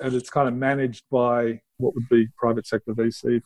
and 0.01 0.13
it's 0.15 0.29
kind 0.29 0.49
of 0.49 0.55
managed 0.55 1.05
by 1.11 1.61
what 1.79 1.95
would 1.95 2.09
be 2.11 2.27
private 2.37 2.67
sector 2.67 2.93
VC. 2.93 3.41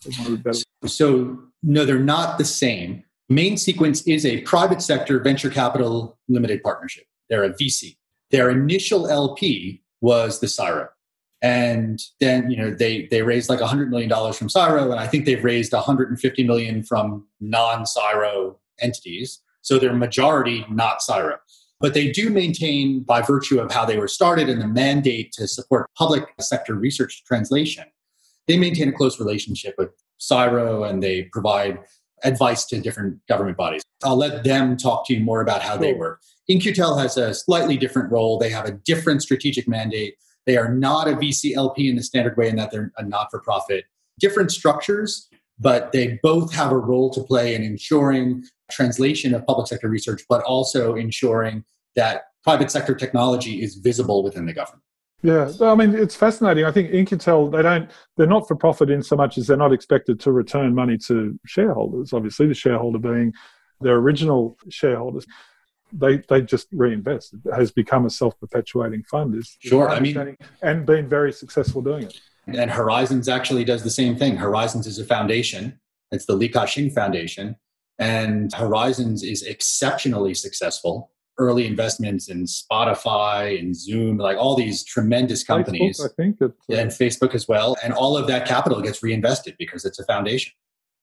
So 0.87 1.39
no, 1.63 1.85
they're 1.85 1.99
not 1.99 2.39
the 2.39 2.45
same. 2.45 3.05
Main 3.31 3.57
Sequence 3.57 4.03
is 4.09 4.27
a 4.27 4.41
private 4.43 4.83
sector 4.83 5.21
venture 5.21 5.51
capital 5.51 6.19
limited 6.29 6.65
partnership. 6.65 7.05
They're 7.29 7.45
a 7.45 7.55
VC. 7.55 7.97
Their 8.33 8.51
initial 8.51 9.09
LP 9.09 9.83
was 10.01 10.41
the 10.41 10.49
CSIRO 10.49 10.89
and 11.43 12.03
then 12.21 12.51
you 12.51 12.57
know 12.57 12.71
they 12.71 13.07
they 13.07 13.23
raised 13.23 13.49
like 13.49 13.61
100 13.61 13.91
million 13.91 14.09
dollars 14.09 14.37
from 14.37 14.49
CSIRO 14.49 14.91
and 14.91 15.01
i 15.01 15.07
think 15.07 15.25
they've 15.25 15.43
raised 15.43 15.73
150 15.73 16.45
million 16.45 16.83
from 16.83 17.27
non-CSIRO 17.41 18.57
entities 18.81 19.41
so 19.63 19.79
they're 19.79 19.95
majority 19.95 20.67
not 20.71 21.01
CSIRO 21.01 21.37
but 21.81 21.95
they 21.95 22.11
do 22.11 22.29
maintain 22.29 23.01
by 23.01 23.23
virtue 23.23 23.59
of 23.59 23.73
how 23.73 23.87
they 23.87 23.99
were 23.99 24.09
started 24.09 24.51
and 24.51 24.61
the 24.61 24.69
mandate 24.69 25.33
to 25.33 25.49
support 25.49 25.89
public 25.97 26.25
sector 26.41 26.75
research 26.75 27.25
translation 27.25 27.85
they 28.47 28.59
maintain 28.59 28.89
a 28.89 28.93
close 28.93 29.19
relationship 29.19 29.75
with 29.79 29.91
CSIRO 30.21 30.89
and 30.89 31.03
they 31.03 31.23
provide 31.25 31.79
advice 32.25 32.65
to 32.67 32.81
different 32.81 33.19
government 33.27 33.57
bodies. 33.57 33.83
I'll 34.03 34.17
let 34.17 34.45
them 34.45 34.77
talk 34.77 35.07
to 35.07 35.15
you 35.15 35.21
more 35.21 35.41
about 35.41 35.63
how 35.63 35.77
they 35.77 35.93
work. 35.93 36.21
In-Q-Tel 36.49 36.99
has 36.99 37.17
a 37.17 37.35
slightly 37.35 37.77
different 37.77 38.11
role. 38.11 38.39
They 38.39 38.51
have 38.51 38.67
a 38.67 38.73
different 38.73 39.23
strategic 39.23 39.69
mandate. 39.69 40.15
They 40.47 40.57
are 40.57 40.73
not 40.73 41.09
a 41.09 41.13
VCLP 41.13 41.89
in 41.89 41.97
the 41.97 42.03
standard 42.03 42.37
way 42.37 42.49
in 42.49 42.57
that 42.57 42.71
they're 42.71 42.93
a 42.97 43.05
not 43.05 43.31
for 43.31 43.41
profit. 43.41 43.85
Different 44.19 44.51
structures, 44.51 45.29
but 45.59 45.93
they 45.93 46.19
both 46.23 46.53
have 46.53 46.73
a 46.73 46.79
role 46.79 47.11
to 47.11 47.23
play 47.23 47.55
in 47.55 47.63
ensuring 47.63 48.45
translation 48.71 49.35
of 49.35 49.47
public 49.47 49.67
sector 49.69 49.89
research, 49.89 50.23
but 50.29 50.43
also 50.43 50.95
ensuring 50.95 51.65
that 51.95 52.25
private 52.43 52.71
sector 52.71 52.95
technology 52.95 53.63
is 53.63 53.77
visible 53.77 54.23
within 54.23 54.47
the 54.47 54.53
government. 54.53 54.83
Yeah, 55.23 55.51
I 55.61 55.75
mean 55.75 55.95
it's 55.95 56.17
fascinating. 56.17 56.65
I 56.65 56.73
think 56.73 56.91
In-Q-Tel 56.91 57.51
they 57.51 57.63
don't 57.63 57.91
they're 58.17 58.27
not 58.27 58.49
for 58.49 58.57
profit 58.57 58.89
in 58.91 59.03
so 59.03 59.17
much 59.17 59.37
as 59.37 59.47
they're 59.47 59.57
not 59.57 59.73
expected 59.73 60.19
to 60.21 60.33
return 60.33 60.75
money 60.75 60.97
to 61.07 61.39
shareholders. 61.47 62.13
Obviously, 62.13 62.47
the 62.47 62.55
shareholder 62.55 62.99
being 62.99 63.35
their 63.81 63.97
original 63.97 64.57
shareholders 64.71 65.27
they 65.93 66.19
they 66.29 66.43
just 66.43 66.69
reinvest. 66.73 67.35
It 67.35 67.55
has 67.55 67.71
become 67.71 68.07
a 68.07 68.11
self 68.11 68.39
perpetuating 68.39 69.05
fund. 69.05 69.35
Is 69.35 69.57
sure. 69.61 69.89
I 69.89 70.01
mean, 70.01 70.37
and 70.63 70.87
been 70.87 71.09
very 71.09 71.33
successful 71.33 71.83
doing 71.83 72.05
it. 72.05 72.21
And 72.47 72.71
Horizons 72.71 73.29
actually 73.29 73.65
does 73.65 73.83
the 73.83 73.91
same 73.91 74.17
thing. 74.17 74.37
Horizons 74.37 74.87
is 74.87 74.99
a 74.99 75.05
foundation. 75.05 75.79
It's 76.11 76.27
the 76.27 76.35
Li 76.35 76.49
Ka-shing 76.49 76.91
Foundation, 76.91 77.57
and 77.99 78.53
Horizons 78.53 79.23
is 79.23 79.43
exceptionally 79.43 80.35
successful. 80.35 81.13
Early 81.41 81.67
investments 81.67 82.29
in 82.29 82.45
Spotify 82.45 83.59
and 83.59 83.75
Zoom, 83.75 84.19
like 84.19 84.37
all 84.37 84.55
these 84.55 84.85
tremendous 84.85 85.43
companies. 85.43 85.99
Facebook, 85.99 86.11
I 86.11 86.15
think, 86.17 86.43
uh, 86.43 86.75
and 86.75 86.91
Facebook 86.91 87.35
as 87.35 87.49
well. 87.49 87.77
And 87.83 87.93
all 87.93 88.17
of 88.17 88.27
that 88.29 88.47
capital 88.47 88.81
gets 88.81 89.03
reinvested 89.03 89.57
because 89.59 89.85
it's 89.85 89.99
a 89.99 90.05
foundation 90.05 90.53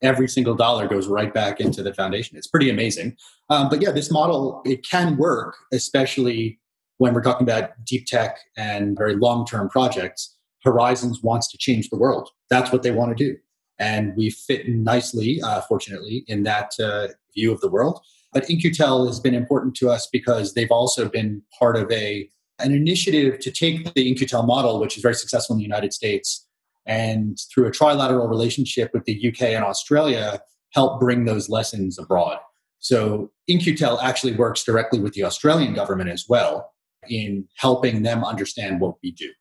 every 0.02 0.28
single 0.28 0.56
dollar 0.56 0.88
goes 0.88 1.08
right 1.08 1.34
back 1.34 1.60
into 1.60 1.84
the 1.84 1.94
foundation. 1.94 2.38
It's 2.38 2.48
pretty 2.48 2.70
amazing. 2.70 3.18
Um, 3.50 3.70
but 3.70 3.82
yeah, 3.82 3.92
this 3.92 4.12
model 4.12 4.62
it 4.66 4.88
can 4.88 5.18
work, 5.18 5.56
especially 5.72 6.60
when 6.98 7.14
we're 7.14 7.22
talking 7.22 7.48
about 7.48 7.72
deep 7.84 8.06
tech 8.06 8.38
and 8.56 8.98
very 8.98 9.16
long 9.16 9.46
term 9.46 9.70
projects. 9.70 10.36
Horizons 10.64 11.24
wants 11.24 11.48
to 11.50 11.58
change 11.58 11.90
the 11.90 11.98
world. 11.98 12.30
That's 12.50 12.72
what 12.72 12.84
they 12.84 12.92
want 12.92 13.16
to 13.18 13.24
do, 13.24 13.38
and 13.80 14.16
we 14.18 14.30
fit 14.30 14.68
nicely, 14.68 15.42
uh, 15.42 15.62
fortunately, 15.62 16.26
in 16.28 16.44
that 16.44 16.74
uh, 16.80 17.10
view 17.34 17.52
of 17.52 17.62
the 17.62 17.70
world. 17.70 18.02
But 18.38 18.52
In-Q-Tel 18.52 19.08
has 19.08 19.20
been 19.20 19.34
important 19.34 19.74
to 19.78 19.90
us 19.90 20.08
because 20.14 20.54
they've 20.54 20.70
also 20.70 21.10
been 21.10 21.42
part 21.58 21.76
of 21.76 21.92
a 21.92 22.30
an 22.60 22.72
initiative 22.72 23.40
to 23.40 23.50
take 23.50 23.96
the 23.96 24.08
In-Q-Tel 24.08 24.44
model, 24.44 24.80
which 24.80 24.96
is 24.96 25.02
very 25.02 25.16
successful 25.16 25.56
in 25.56 25.58
the 25.58 25.64
United 25.64 25.92
States, 25.92 26.46
and 26.86 27.36
through 27.52 27.66
a 27.66 27.72
trilateral 27.72 28.30
relationship 28.30 28.92
with 28.94 29.06
the 29.06 29.28
UK 29.28 29.42
and 29.58 29.66
Australia, 29.66 30.40
help 30.70 31.00
bring 31.00 31.26
those 31.26 31.50
lessons 31.50 31.98
abroad. 31.98 32.38
So 32.78 33.32
In-Q-Tel 33.48 34.00
actually 34.02 34.36
works 34.36 34.64
directly 34.64 35.00
with 35.00 35.14
the 35.14 35.24
Australian 35.24 35.74
government 35.74 36.12
as 36.12 36.26
well 36.30 36.76
in 37.10 37.48
helping 37.56 38.04
them 38.04 38.24
understand 38.24 38.80
what 38.80 38.98
we 39.02 39.14
do. 39.14 39.32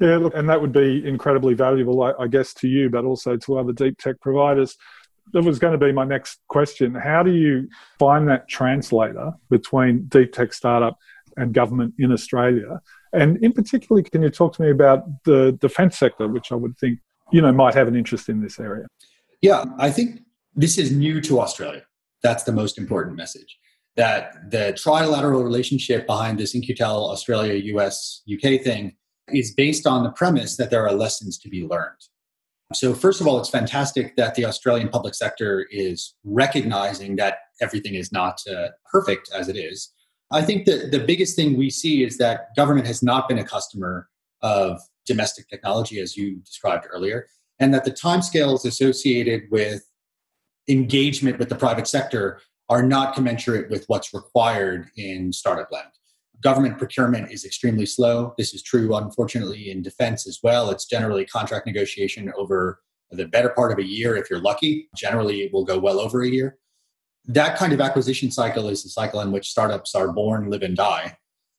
Yeah, 0.00 0.16
look, 0.16 0.34
and 0.34 0.48
that 0.48 0.60
would 0.60 0.72
be 0.72 1.06
incredibly 1.06 1.54
valuable, 1.54 2.02
I, 2.02 2.14
I 2.18 2.26
guess, 2.26 2.52
to 2.54 2.66
you, 2.66 2.90
but 2.90 3.04
also 3.04 3.36
to 3.36 3.58
other 3.58 3.72
deep 3.72 3.96
tech 3.98 4.20
providers. 4.20 4.76
That 5.32 5.42
was 5.42 5.58
going 5.58 5.78
to 5.78 5.84
be 5.84 5.92
my 5.92 6.04
next 6.04 6.38
question. 6.48 6.94
How 6.94 7.22
do 7.22 7.32
you 7.32 7.68
find 7.98 8.28
that 8.28 8.48
translator 8.48 9.32
between 9.50 10.06
deep 10.06 10.32
tech 10.32 10.52
startup 10.52 10.98
and 11.36 11.52
government 11.52 11.94
in 11.98 12.12
Australia? 12.12 12.80
And 13.12 13.42
in 13.42 13.52
particular, 13.52 14.02
can 14.02 14.22
you 14.22 14.30
talk 14.30 14.54
to 14.54 14.62
me 14.62 14.70
about 14.70 15.04
the 15.24 15.52
defence 15.60 15.98
sector, 15.98 16.28
which 16.28 16.52
I 16.52 16.54
would 16.54 16.76
think 16.78 16.98
you 17.32 17.40
know 17.40 17.52
might 17.52 17.74
have 17.74 17.88
an 17.88 17.96
interest 17.96 18.28
in 18.28 18.40
this 18.40 18.58
area? 18.58 18.86
Yeah, 19.40 19.64
I 19.78 19.90
think 19.90 20.20
this 20.54 20.78
is 20.78 20.92
new 20.92 21.20
to 21.22 21.40
Australia. 21.40 21.82
That's 22.22 22.42
the 22.42 22.52
most 22.52 22.78
important 22.78 23.16
message. 23.16 23.58
That 23.96 24.50
the 24.50 24.74
trilateral 24.76 25.42
relationship 25.42 26.06
behind 26.06 26.38
this 26.38 26.54
In-Q-Tel 26.54 27.10
Australia, 27.10 27.54
US, 27.76 28.22
UK 28.32 28.60
thing 28.62 28.96
is 29.28 29.54
based 29.54 29.86
on 29.86 30.02
the 30.04 30.10
premise 30.10 30.56
that 30.56 30.70
there 30.70 30.86
are 30.86 30.92
lessons 30.92 31.38
to 31.38 31.48
be 31.48 31.64
learned. 31.64 32.00
So, 32.74 32.92
first 32.92 33.22
of 33.22 33.26
all, 33.26 33.38
it's 33.40 33.48
fantastic 33.48 34.14
that 34.16 34.34
the 34.34 34.44
Australian 34.44 34.90
public 34.90 35.14
sector 35.14 35.66
is 35.70 36.14
recognizing 36.22 37.16
that 37.16 37.38
everything 37.62 37.94
is 37.94 38.12
not 38.12 38.40
uh, 38.46 38.68
perfect 38.92 39.30
as 39.34 39.48
it 39.48 39.56
is. 39.56 39.90
I 40.30 40.42
think 40.42 40.66
that 40.66 40.90
the 40.92 40.98
biggest 40.98 41.34
thing 41.34 41.56
we 41.56 41.70
see 41.70 42.04
is 42.04 42.18
that 42.18 42.54
government 42.56 42.86
has 42.86 43.02
not 43.02 43.26
been 43.26 43.38
a 43.38 43.44
customer 43.44 44.08
of 44.42 44.80
domestic 45.06 45.48
technology, 45.48 45.98
as 45.98 46.14
you 46.14 46.40
described 46.40 46.86
earlier, 46.92 47.26
and 47.58 47.72
that 47.72 47.84
the 47.84 47.90
timescales 47.90 48.66
associated 48.66 49.44
with 49.50 49.82
engagement 50.68 51.38
with 51.38 51.48
the 51.48 51.56
private 51.56 51.88
sector 51.88 52.38
are 52.68 52.82
not 52.82 53.14
commensurate 53.14 53.70
with 53.70 53.86
what's 53.86 54.12
required 54.12 54.90
in 54.94 55.32
startup 55.32 55.72
land 55.72 55.88
government 56.42 56.78
procurement 56.78 57.30
is 57.30 57.44
extremely 57.44 57.86
slow. 57.86 58.34
This 58.38 58.54
is 58.54 58.62
true, 58.62 58.94
unfortunately, 58.94 59.70
in 59.70 59.82
defense 59.82 60.26
as 60.26 60.38
well. 60.42 60.70
It's 60.70 60.86
generally 60.86 61.26
contract 61.26 61.66
negotiation 61.66 62.32
over 62.36 62.80
the 63.10 63.26
better 63.26 63.48
part 63.48 63.72
of 63.72 63.78
a 63.78 63.86
year 63.86 64.16
if 64.16 64.30
you're 64.30 64.40
lucky. 64.40 64.88
Generally, 64.96 65.42
it 65.42 65.52
will 65.52 65.64
go 65.64 65.78
well 65.78 65.98
over 65.98 66.22
a 66.22 66.28
year. 66.28 66.58
That 67.26 67.56
kind 67.56 67.72
of 67.72 67.80
acquisition 67.80 68.30
cycle 68.30 68.68
is 68.68 68.82
the 68.82 68.88
cycle 68.88 69.20
in 69.20 69.32
which 69.32 69.50
startups 69.50 69.94
are 69.94 70.12
born, 70.12 70.50
live, 70.50 70.62
and 70.62 70.76
die. 70.76 71.16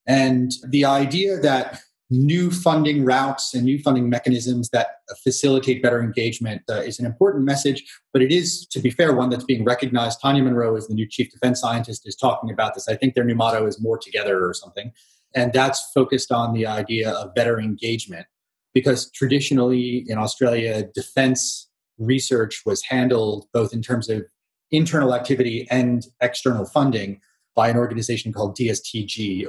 And 0.08 0.52
the 0.68 0.86
idea 0.86 1.38
that 1.40 1.82
new 2.10 2.50
funding 2.50 3.06
routes 3.06 3.54
and 3.54 3.64
new 3.64 3.80
funding 3.80 4.10
mechanisms 4.10 4.70
that 4.70 4.96
facilitate 5.24 5.82
better 5.84 6.02
engagement 6.02 6.62
uh, 6.70 6.76
is 6.76 7.00
an 7.00 7.06
important 7.06 7.46
message, 7.46 7.84
but 8.14 8.22
it 8.22 8.32
is, 8.32 8.66
to 8.68 8.80
be 8.80 8.90
fair, 8.90 9.14
one 9.14 9.30
that's 9.30 9.44
being 9.44 9.64
recognized. 9.64 10.20
Tanya 10.22 10.44
Monro 10.44 10.76
is 10.76 10.88
the 10.88 10.96
new 10.96 11.08
chief 11.08 11.32
defense 11.32 11.62
scientist, 11.62 12.08
is 12.08 12.16
talking 12.16 12.52
about 12.52 12.74
this. 12.74 12.88
I 12.88 12.96
think 12.96 13.14
their 13.14 13.24
new 13.24 13.36
motto 13.36 13.68
is 13.68 13.80
more 13.80 13.98
together 13.98 14.44
or 14.44 14.54
something. 14.54 14.92
And 15.36 15.54
that's 15.54 15.92
focused 15.94 16.32
on 16.32 16.54
the 16.54 16.66
idea 16.66 17.12
of 17.12 17.36
better 17.36 17.60
engagement 17.60 18.26
because 18.74 19.12
traditionally 19.12 20.06
in 20.08 20.18
Australia, 20.18 20.88
defense 20.96 21.70
research 22.00 22.64
was 22.66 22.82
handled 22.84 23.46
both 23.54 23.74
in 23.74 23.82
terms 23.82 24.10
of 24.10 24.26
internal 24.72 25.14
activity 25.14 25.68
and 25.70 26.06
external 26.22 26.66
funding 26.66 27.20
by 27.56 27.70
an 27.70 27.78
organization 27.78 28.32
called 28.32 28.58
DSTG, 28.58 29.46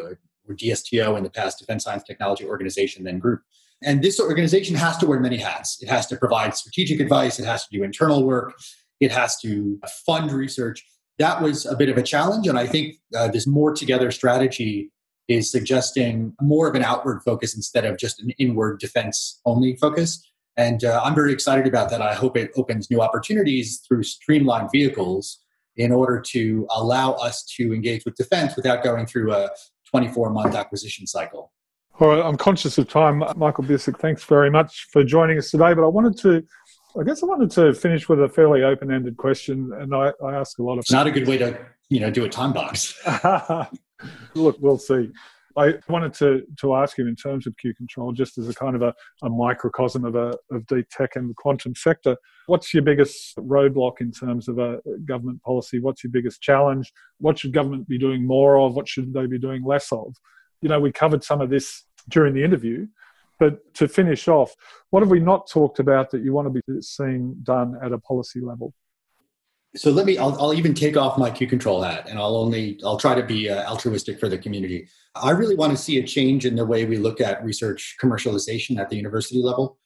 DSTO 0.54 1.16
in 1.16 1.24
the 1.24 1.30
past, 1.30 1.58
Defense 1.58 1.84
Science 1.84 2.02
Technology 2.02 2.44
Organization, 2.44 3.04
then 3.04 3.18
group. 3.18 3.42
And 3.82 4.02
this 4.02 4.20
organization 4.20 4.76
has 4.76 4.98
to 4.98 5.06
wear 5.06 5.20
many 5.20 5.38
hats. 5.38 5.78
It 5.82 5.88
has 5.88 6.06
to 6.08 6.16
provide 6.16 6.54
strategic 6.54 7.00
advice, 7.00 7.38
it 7.38 7.46
has 7.46 7.66
to 7.66 7.76
do 7.76 7.82
internal 7.82 8.24
work, 8.24 8.54
it 9.00 9.10
has 9.10 9.38
to 9.40 9.78
fund 10.04 10.30
research. 10.32 10.84
That 11.18 11.42
was 11.42 11.66
a 11.66 11.76
bit 11.76 11.88
of 11.88 11.96
a 11.96 12.02
challenge. 12.02 12.46
And 12.46 12.58
I 12.58 12.66
think 12.66 12.96
uh, 13.16 13.28
this 13.28 13.46
more 13.46 13.74
together 13.74 14.10
strategy 14.10 14.90
is 15.28 15.50
suggesting 15.50 16.34
more 16.40 16.68
of 16.68 16.74
an 16.74 16.82
outward 16.82 17.22
focus 17.22 17.54
instead 17.54 17.84
of 17.84 17.98
just 17.98 18.20
an 18.20 18.30
inward 18.38 18.80
defense 18.80 19.40
only 19.46 19.76
focus. 19.76 20.26
And 20.56 20.84
uh, 20.84 21.00
I'm 21.04 21.14
very 21.14 21.32
excited 21.32 21.66
about 21.66 21.90
that. 21.90 22.02
I 22.02 22.14
hope 22.14 22.36
it 22.36 22.50
opens 22.56 22.90
new 22.90 23.00
opportunities 23.00 23.80
through 23.86 24.02
streamlined 24.02 24.70
vehicles 24.72 25.38
in 25.76 25.92
order 25.92 26.20
to 26.20 26.66
allow 26.70 27.12
us 27.12 27.44
to 27.56 27.72
engage 27.72 28.04
with 28.04 28.16
defense 28.16 28.56
without 28.56 28.82
going 28.82 29.06
through 29.06 29.32
a 29.32 29.50
24 29.90 30.30
month 30.30 30.54
acquisition 30.54 31.06
cycle. 31.06 31.52
All 31.98 32.08
right, 32.08 32.24
I'm 32.24 32.36
conscious 32.36 32.78
of 32.78 32.88
time. 32.88 33.18
Michael 33.36 33.64
Biercuk, 33.64 33.98
thanks 33.98 34.24
very 34.24 34.50
much 34.50 34.86
for 34.90 35.04
joining 35.04 35.36
us 35.36 35.50
today. 35.50 35.74
But 35.74 35.84
I 35.84 35.88
wanted 35.88 36.16
to, 36.18 36.42
I 36.98 37.04
guess 37.04 37.22
I 37.22 37.26
wanted 37.26 37.50
to 37.52 37.74
finish 37.74 38.08
with 38.08 38.22
a 38.22 38.28
fairly 38.28 38.62
open 38.62 38.90
ended 38.90 39.18
question. 39.18 39.70
And 39.78 39.94
I, 39.94 40.12
I 40.24 40.34
ask 40.34 40.58
a 40.58 40.62
lot 40.62 40.74
of. 40.74 40.78
It's 40.80 40.92
not 40.92 41.06
a 41.06 41.10
good 41.10 41.28
way 41.28 41.36
to, 41.38 41.58
you 41.90 42.00
know, 42.00 42.10
do 42.10 42.24
a 42.24 42.28
time 42.28 42.54
box. 42.54 42.98
Look, 44.34 44.56
we'll 44.60 44.78
see. 44.78 45.10
I 45.56 45.74
wanted 45.88 46.14
to, 46.14 46.42
to 46.60 46.74
ask 46.74 46.96
you 46.96 47.06
in 47.06 47.16
terms 47.16 47.46
of 47.46 47.56
Q 47.56 47.74
control, 47.74 48.12
just 48.12 48.38
as 48.38 48.48
a 48.48 48.54
kind 48.54 48.76
of 48.76 48.82
a, 48.82 48.94
a 49.22 49.28
microcosm 49.28 50.04
of, 50.04 50.14
a, 50.14 50.36
of 50.50 50.66
deep 50.66 50.88
tech 50.90 51.16
and 51.16 51.28
the 51.28 51.34
quantum 51.34 51.74
sector, 51.74 52.16
what's 52.46 52.72
your 52.72 52.82
biggest 52.82 53.36
roadblock 53.36 54.00
in 54.00 54.12
terms 54.12 54.48
of 54.48 54.58
a 54.58 54.80
government 55.04 55.42
policy? 55.42 55.80
What's 55.80 56.04
your 56.04 56.12
biggest 56.12 56.40
challenge? 56.40 56.92
What 57.18 57.38
should 57.38 57.52
government 57.52 57.88
be 57.88 57.98
doing 57.98 58.26
more 58.26 58.60
of? 58.60 58.74
What 58.74 58.88
should 58.88 59.12
they 59.12 59.26
be 59.26 59.38
doing 59.38 59.64
less 59.64 59.90
of? 59.92 60.14
You 60.62 60.68
know, 60.68 60.80
we 60.80 60.92
covered 60.92 61.24
some 61.24 61.40
of 61.40 61.50
this 61.50 61.84
during 62.08 62.34
the 62.34 62.44
interview, 62.44 62.86
but 63.38 63.74
to 63.74 63.88
finish 63.88 64.28
off, 64.28 64.54
what 64.90 65.02
have 65.02 65.10
we 65.10 65.20
not 65.20 65.48
talked 65.48 65.78
about 65.78 66.10
that 66.10 66.22
you 66.22 66.32
want 66.32 66.52
to 66.52 66.62
be 66.62 66.80
seeing 66.80 67.36
done 67.42 67.76
at 67.82 67.92
a 67.92 67.98
policy 67.98 68.40
level? 68.40 68.74
So 69.76 69.90
let 69.90 70.04
me 70.04 70.18
I'll, 70.18 70.36
I'll, 70.40 70.54
even 70.54 70.74
take 70.74 70.96
off 70.96 71.16
my 71.16 71.30
q 71.30 71.46
control 71.46 71.82
hat 71.82 72.08
and 72.08 72.18
i'll 72.18 72.36
only 72.36 72.80
i'll 72.84 72.96
try 72.96 73.14
to 73.14 73.22
be 73.22 73.48
uh, 73.48 73.68
altruistic 73.70 74.18
for 74.18 74.28
the 74.28 74.38
community. 74.38 74.88
I 75.14 75.30
really 75.30 75.56
want 75.56 75.72
to 75.72 75.82
see 75.82 75.98
a 75.98 76.06
change 76.06 76.46
in 76.46 76.54
the 76.56 76.66
way 76.66 76.84
we 76.84 76.96
look 76.96 77.20
at 77.20 77.44
research 77.44 77.96
commercialization 78.00 78.78
at 78.78 78.88
the 78.88 78.96
university 78.96 79.42
level. 79.42 79.78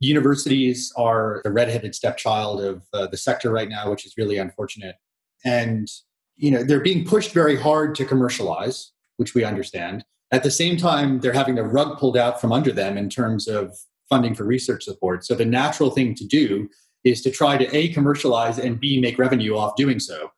Universities 0.00 0.92
are 0.96 1.40
the 1.44 1.52
redheaded 1.52 1.94
stepchild 1.94 2.60
of 2.60 2.82
uh, 2.92 3.06
the 3.06 3.16
sector 3.16 3.50
right 3.50 3.68
now 3.68 3.90
which 3.90 4.06
is 4.06 4.14
really 4.16 4.38
unfortunate. 4.38 4.96
And 5.44 5.88
you 6.36 6.50
know 6.50 6.62
they're 6.62 6.80
being 6.80 7.04
pushed 7.04 7.32
very 7.32 7.56
hard 7.56 7.94
to 7.96 8.04
commercialize 8.04 8.92
which 9.16 9.34
we 9.34 9.44
understand. 9.44 10.04
At 10.30 10.44
the 10.44 10.50
same 10.50 10.76
time 10.76 11.20
they're 11.20 11.32
having 11.32 11.56
the 11.56 11.64
rug 11.64 11.98
pulled 11.98 12.16
out 12.16 12.40
from 12.40 12.52
under 12.52 12.72
them 12.72 12.96
in 12.96 13.08
terms 13.08 13.48
of 13.48 13.76
funding 14.08 14.34
for 14.34 14.44
research 14.44 14.84
support. 14.84 15.24
So 15.24 15.34
the 15.34 15.44
natural 15.44 15.90
thing 15.90 16.14
to 16.16 16.26
do 16.26 16.68
is 17.04 17.22
to 17.22 17.30
try 17.30 17.56
to 17.56 17.76
A, 17.76 17.88
commercialize 17.88 18.58
and 18.58 18.78
B, 18.78 19.00
make 19.00 19.18
revenue 19.18 19.56
off 19.56 19.76
doing 19.76 19.98
so. 19.98 20.30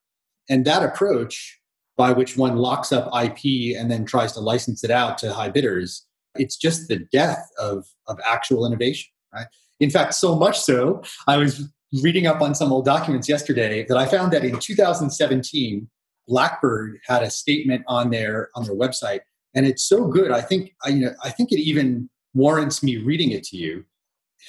And 0.48 0.64
that 0.64 0.82
approach, 0.82 1.60
by 1.96 2.12
which 2.12 2.36
one 2.36 2.56
locks 2.56 2.92
up 2.92 3.06
IP 3.14 3.76
and 3.76 3.90
then 3.90 4.04
tries 4.04 4.32
to 4.32 4.40
license 4.40 4.84
it 4.84 4.90
out 4.90 5.18
to 5.18 5.32
high 5.32 5.48
bidders, 5.48 6.06
it's 6.36 6.56
just 6.56 6.88
the 6.88 6.98
death 7.12 7.48
of, 7.58 7.86
of 8.08 8.18
actual 8.26 8.66
innovation, 8.66 9.10
right? 9.32 9.46
In 9.80 9.90
fact, 9.90 10.14
so 10.14 10.34
much 10.34 10.60
so, 10.60 11.02
I 11.26 11.36
was 11.36 11.68
reading 12.02 12.26
up 12.26 12.40
on 12.40 12.54
some 12.54 12.72
old 12.72 12.84
documents 12.84 13.28
yesterday 13.28 13.84
that 13.86 13.96
I 13.96 14.06
found 14.06 14.32
that 14.32 14.44
in 14.44 14.58
2017, 14.58 15.88
Blackbird 16.26 16.98
had 17.06 17.22
a 17.22 17.30
statement 17.30 17.84
on 17.86 18.10
their 18.10 18.48
on 18.54 18.64
their 18.64 18.74
website, 18.74 19.20
and 19.54 19.66
it's 19.66 19.84
so 19.84 20.06
good. 20.06 20.30
I 20.30 20.40
think 20.40 20.74
I, 20.84 20.88
you 20.88 21.04
know, 21.04 21.14
I 21.22 21.30
think 21.30 21.52
it 21.52 21.60
even 21.60 22.08
warrants 22.32 22.82
me 22.82 22.96
reading 22.96 23.30
it 23.30 23.44
to 23.44 23.56
you. 23.56 23.84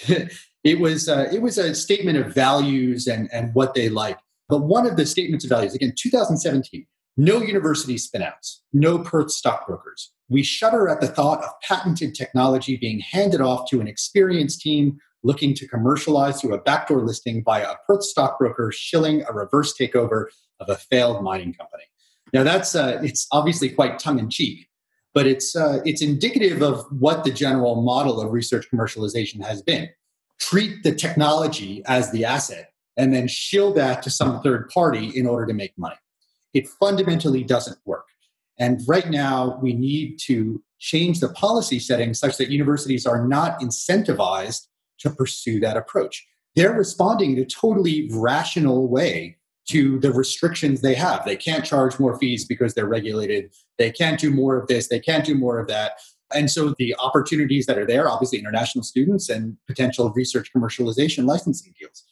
it 0.65 0.79
was 0.79 1.07
uh, 1.07 1.29
it 1.31 1.41
was 1.41 1.57
a 1.57 1.73
statement 1.75 2.17
of 2.17 2.33
values 2.33 3.07
and 3.07 3.31
and 3.31 3.53
what 3.53 3.75
they 3.75 3.87
like. 3.87 4.17
But 4.49 4.63
one 4.63 4.85
of 4.85 4.97
the 4.97 5.05
statements 5.05 5.45
of 5.45 5.49
values, 5.49 5.73
again, 5.73 5.93
2017, 5.97 6.85
no 7.17 7.41
university 7.41 7.95
spinouts, 7.95 8.57
no 8.73 8.99
Perth 8.99 9.31
stockbrokers. 9.31 10.11
We 10.27 10.43
shudder 10.43 10.89
at 10.89 11.01
the 11.01 11.07
thought 11.07 11.43
of 11.43 11.49
patented 11.63 12.13
technology 12.13 12.77
being 12.77 12.99
handed 12.99 13.41
off 13.41 13.69
to 13.69 13.79
an 13.79 13.87
experienced 13.87 14.61
team 14.61 14.97
looking 15.23 15.53
to 15.55 15.67
commercialize 15.67 16.41
through 16.41 16.53
a 16.53 16.61
backdoor 16.61 17.01
listing 17.01 17.41
by 17.41 17.61
a 17.61 17.75
Perth 17.87 18.03
stockbroker 18.03 18.71
shilling 18.71 19.23
a 19.27 19.33
reverse 19.33 19.75
takeover 19.79 20.25
of 20.59 20.69
a 20.69 20.75
failed 20.75 21.23
mining 21.23 21.53
company. 21.53 21.83
Now 22.33 22.43
that's 22.43 22.75
uh, 22.75 22.99
it's 23.03 23.27
obviously 23.31 23.69
quite 23.69 23.99
tongue 23.99 24.17
in 24.17 24.31
cheek, 24.31 24.67
but 25.13 25.27
it's 25.27 25.55
uh, 25.55 25.81
it's 25.85 26.01
indicative 26.01 26.63
of 26.63 26.85
what 26.89 27.23
the 27.23 27.31
general 27.31 27.83
model 27.83 28.19
of 28.19 28.31
research 28.31 28.67
commercialization 28.71 29.45
has 29.45 29.61
been 29.61 29.89
treat 30.39 30.83
the 30.83 30.93
technology 30.93 31.83
as 31.85 32.11
the 32.11 32.25
asset 32.25 32.71
and 32.97 33.13
then 33.13 33.27
shill 33.27 33.73
that 33.73 34.01
to 34.03 34.09
some 34.09 34.41
third 34.41 34.69
party 34.69 35.11
in 35.15 35.27
order 35.27 35.45
to 35.45 35.53
make 35.53 35.77
money. 35.77 35.95
It 36.53 36.67
fundamentally 36.67 37.43
doesn't 37.43 37.77
work. 37.85 38.05
And 38.57 38.81
right 38.87 39.09
now, 39.09 39.59
we 39.61 39.73
need 39.73 40.17
to 40.25 40.63
change 40.79 41.19
the 41.19 41.29
policy 41.29 41.79
settings 41.79 42.19
such 42.19 42.37
that 42.37 42.49
universities 42.49 43.05
are 43.05 43.27
not 43.27 43.59
incentivized 43.59 44.67
to 44.99 45.09
pursue 45.09 45.59
that 45.59 45.75
approach. 45.75 46.25
They're 46.55 46.73
responding 46.73 47.33
in 47.33 47.43
a 47.43 47.45
totally 47.45 48.09
rational 48.13 48.87
way 48.87 49.37
to 49.67 49.99
the 49.99 50.13
restrictions 50.13 50.81
they 50.81 50.93
have. 50.93 51.25
They 51.25 51.35
can't 51.35 51.65
charge 51.65 51.99
more 51.99 52.17
fees 52.17 52.45
because 52.45 52.73
they're 52.73 52.85
regulated. 52.85 53.51
They 53.77 53.91
can't 53.91 54.19
do 54.19 54.31
more 54.31 54.57
of 54.57 54.67
this. 54.67 54.87
They 54.87 54.99
can't 54.99 55.25
do 55.25 55.35
more 55.35 55.59
of 55.59 55.67
that. 55.67 55.93
And 56.33 56.49
so 56.49 56.73
the 56.77 56.95
opportunities 56.99 57.65
that 57.67 57.77
are 57.77 57.85
there, 57.85 58.09
obviously 58.09 58.39
international 58.39 58.83
students 58.83 59.29
and 59.29 59.57
potential 59.67 60.11
research 60.11 60.51
commercialization 60.55 61.25
licensing 61.25 61.73
deals. 61.79 62.03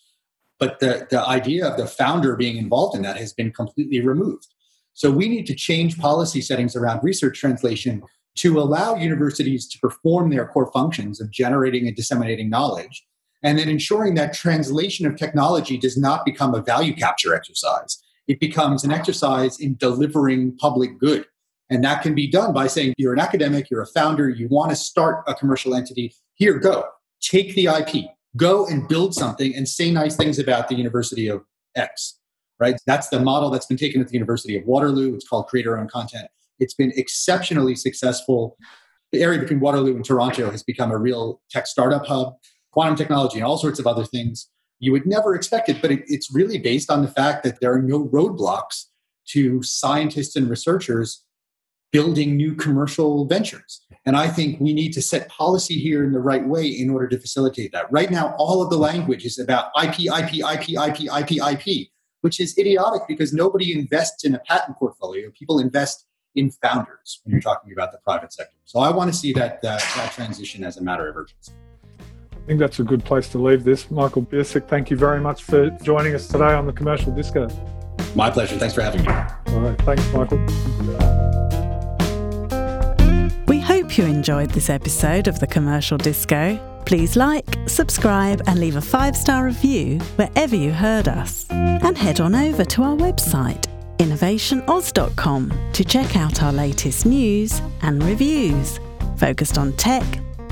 But 0.59 0.79
the, 0.79 1.07
the 1.09 1.25
idea 1.25 1.67
of 1.67 1.77
the 1.77 1.87
founder 1.87 2.35
being 2.35 2.57
involved 2.57 2.95
in 2.95 3.01
that 3.01 3.17
has 3.17 3.33
been 3.33 3.51
completely 3.51 3.99
removed. 4.01 4.47
So 4.93 5.09
we 5.09 5.27
need 5.27 5.47
to 5.47 5.55
change 5.55 5.97
policy 5.97 6.41
settings 6.41 6.75
around 6.75 7.03
research 7.03 7.39
translation 7.39 8.03
to 8.35 8.59
allow 8.59 8.95
universities 8.95 9.67
to 9.67 9.79
perform 9.79 10.29
their 10.29 10.47
core 10.47 10.71
functions 10.71 11.19
of 11.19 11.31
generating 11.31 11.87
and 11.87 11.95
disseminating 11.95 12.49
knowledge 12.49 13.05
and 13.43 13.59
then 13.59 13.67
ensuring 13.67 14.15
that 14.15 14.33
translation 14.33 15.05
of 15.05 15.17
technology 15.17 15.77
does 15.77 15.97
not 15.97 16.25
become 16.25 16.55
a 16.55 16.61
value 16.61 16.95
capture 16.95 17.35
exercise. 17.35 18.01
It 18.27 18.39
becomes 18.39 18.85
an 18.85 18.91
exercise 18.91 19.59
in 19.59 19.75
delivering 19.75 20.57
public 20.57 20.97
good. 20.97 21.25
And 21.73 21.83
that 21.83 22.03
can 22.03 22.13
be 22.13 22.27
done 22.27 22.53
by 22.53 22.67
saying, 22.67 22.93
you're 22.97 23.13
an 23.13 23.19
academic, 23.19 23.71
you're 23.71 23.81
a 23.81 23.87
founder, 23.87 24.29
you 24.29 24.47
want 24.47 24.69
to 24.69 24.75
start 24.75 25.23
a 25.25 25.33
commercial 25.33 25.73
entity. 25.73 26.13
Here, 26.35 26.59
go. 26.59 26.85
Take 27.19 27.55
the 27.55 27.65
IP, 27.65 28.11
go 28.37 28.67
and 28.67 28.87
build 28.87 29.15
something 29.15 29.55
and 29.55 29.67
say 29.67 29.89
nice 29.89 30.15
things 30.15 30.37
about 30.37 30.67
the 30.67 30.75
University 30.75 31.27
of 31.27 31.43
X, 31.75 32.19
right? 32.59 32.79
That's 32.85 33.09
the 33.09 33.19
model 33.19 33.49
that's 33.49 33.65
been 33.65 33.77
taken 33.77 34.01
at 34.01 34.07
the 34.07 34.13
University 34.13 34.55
of 34.55 34.65
Waterloo. 34.65 35.15
It's 35.15 35.27
called 35.27 35.47
creator 35.47 35.79
owned 35.79 35.89
content. 35.89 36.27
It's 36.59 36.75
been 36.75 36.91
exceptionally 36.95 37.75
successful. 37.75 38.55
The 39.11 39.23
area 39.23 39.39
between 39.39 39.59
Waterloo 39.59 39.95
and 39.95 40.05
Toronto 40.05 40.51
has 40.51 40.61
become 40.61 40.91
a 40.91 40.97
real 40.97 41.41
tech 41.49 41.65
startup 41.65 42.05
hub 42.05 42.35
quantum 42.71 42.95
technology 42.95 43.37
and 43.37 43.45
all 43.45 43.57
sorts 43.57 43.79
of 43.79 43.87
other 43.87 44.05
things. 44.05 44.49
You 44.79 44.91
would 44.91 45.07
never 45.07 45.33
expect 45.33 45.69
it, 45.69 45.81
but 45.81 45.91
it, 45.91 46.03
it's 46.07 46.33
really 46.33 46.59
based 46.59 46.91
on 46.91 47.01
the 47.01 47.07
fact 47.07 47.43
that 47.45 47.61
there 47.61 47.73
are 47.73 47.81
no 47.81 48.05
roadblocks 48.05 48.85
to 49.29 49.63
scientists 49.63 50.35
and 50.35 50.49
researchers 50.49 51.23
building 51.93 52.35
new 52.35 52.55
commercial 52.55 53.25
ventures. 53.25 53.85
And 54.05 54.17
I 54.17 54.27
think 54.27 54.59
we 54.59 54.73
need 54.73 54.91
to 54.93 55.01
set 55.01 55.29
policy 55.29 55.75
here 55.75 56.03
in 56.03 56.11
the 56.11 56.19
right 56.19 56.45
way 56.45 56.67
in 56.67 56.89
order 56.89 57.07
to 57.07 57.19
facilitate 57.19 57.71
that. 57.71 57.89
Right 57.89 58.11
now, 58.11 58.35
all 58.37 58.61
of 58.61 58.69
the 58.69 58.77
language 58.77 59.23
is 59.23 59.39
about 59.39 59.71
IP, 59.81 60.07
IP, 60.07 60.39
IP, 60.39 60.69
IP, 60.71 61.07
IP, 61.07 61.31
IP, 61.39 61.87
which 62.21 62.41
is 62.41 62.57
idiotic 62.57 63.03
because 63.07 63.31
nobody 63.31 63.77
invests 63.77 64.25
in 64.25 64.35
a 64.35 64.39
patent 64.39 64.77
portfolio. 64.77 65.31
People 65.31 65.59
invest 65.59 66.05
in 66.35 66.49
founders 66.49 67.21
when 67.23 67.31
you're 67.31 67.41
talking 67.41 67.71
about 67.71 67.91
the 67.91 67.99
private 67.99 68.33
sector. 68.33 68.57
So 68.65 68.79
I 68.79 68.89
want 68.89 69.13
to 69.13 69.17
see 69.17 69.31
that, 69.33 69.61
that, 69.61 69.79
that 69.95 70.11
transition 70.11 70.63
as 70.63 70.77
a 70.77 70.83
matter 70.83 71.07
of 71.07 71.15
urgency. 71.15 71.53
I 71.99 72.45
think 72.47 72.59
that's 72.59 72.79
a 72.79 72.83
good 72.83 73.05
place 73.05 73.29
to 73.29 73.37
leave 73.37 73.63
this. 73.63 73.89
Michael 73.89 74.23
Biercuk, 74.23 74.67
thank 74.67 74.89
you 74.89 74.97
very 74.97 75.21
much 75.21 75.43
for 75.43 75.69
joining 75.83 76.15
us 76.15 76.27
today 76.27 76.53
on 76.53 76.65
the 76.65 76.73
Commercial 76.73 77.13
Disco. 77.13 77.47
My 78.15 78.29
pleasure. 78.29 78.57
Thanks 78.57 78.73
for 78.73 78.81
having 78.81 79.03
me. 79.03 79.07
All 79.53 79.61
right. 79.61 79.79
Thanks, 79.83 80.11
Michael. 80.11 81.12
Hope 83.93 83.99
you 83.99 84.05
enjoyed 84.05 84.49
this 84.49 84.71
episode 84.71 85.27
of 85.27 85.39
the 85.39 85.45
Commercial 85.45 85.99
Disco. 85.99 86.57
Please 86.83 87.15
like, 87.15 87.45
subscribe, 87.67 88.41
and 88.47 88.59
leave 88.59 88.75
a 88.75 88.81
five 88.81 89.15
star 89.15 89.45
review 89.45 89.99
wherever 90.15 90.55
you 90.55 90.71
heard 90.71 91.07
us. 91.07 91.45
And 91.51 91.95
head 91.95 92.19
on 92.19 92.33
over 92.33 92.65
to 92.65 92.81
our 92.81 92.95
website, 92.95 93.67
innovationoz.com, 93.99 95.71
to 95.73 95.85
check 95.85 96.15
out 96.15 96.41
our 96.41 96.51
latest 96.51 97.05
news 97.05 97.61
and 97.83 98.01
reviews 98.01 98.79
focused 99.19 99.59
on 99.59 99.73
tech 99.73 100.03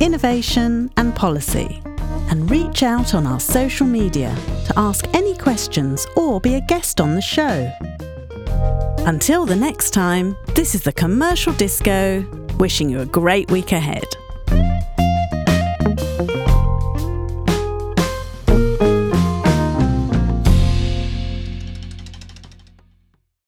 innovation, 0.01 0.91
and 0.97 1.15
policy. 1.15 1.82
And 2.30 2.49
reach 2.49 2.84
out 2.84 3.13
on 3.13 3.25
our 3.27 3.39
social 3.39 3.86
media 3.86 4.36
to 4.67 4.73
ask 4.77 5.06
any 5.13 5.38
questions 5.38 6.08
or 6.15 6.41
be 6.41 6.56
a 6.56 6.62
guest 6.62 6.99
on 6.99 7.15
the 7.15 7.21
show. 7.21 7.71
Until 9.06 9.45
the 9.45 9.56
next 9.56 9.91
time, 9.91 10.36
this 10.56 10.75
is 10.75 10.84
the 10.84 10.93
Commercial 10.93 11.54
Disco, 11.54 12.21
wishing 12.62 12.91
you 12.91 13.00
a 13.00 13.06
great 13.08 13.50
week 13.50 13.71
ahead. 13.71 14.06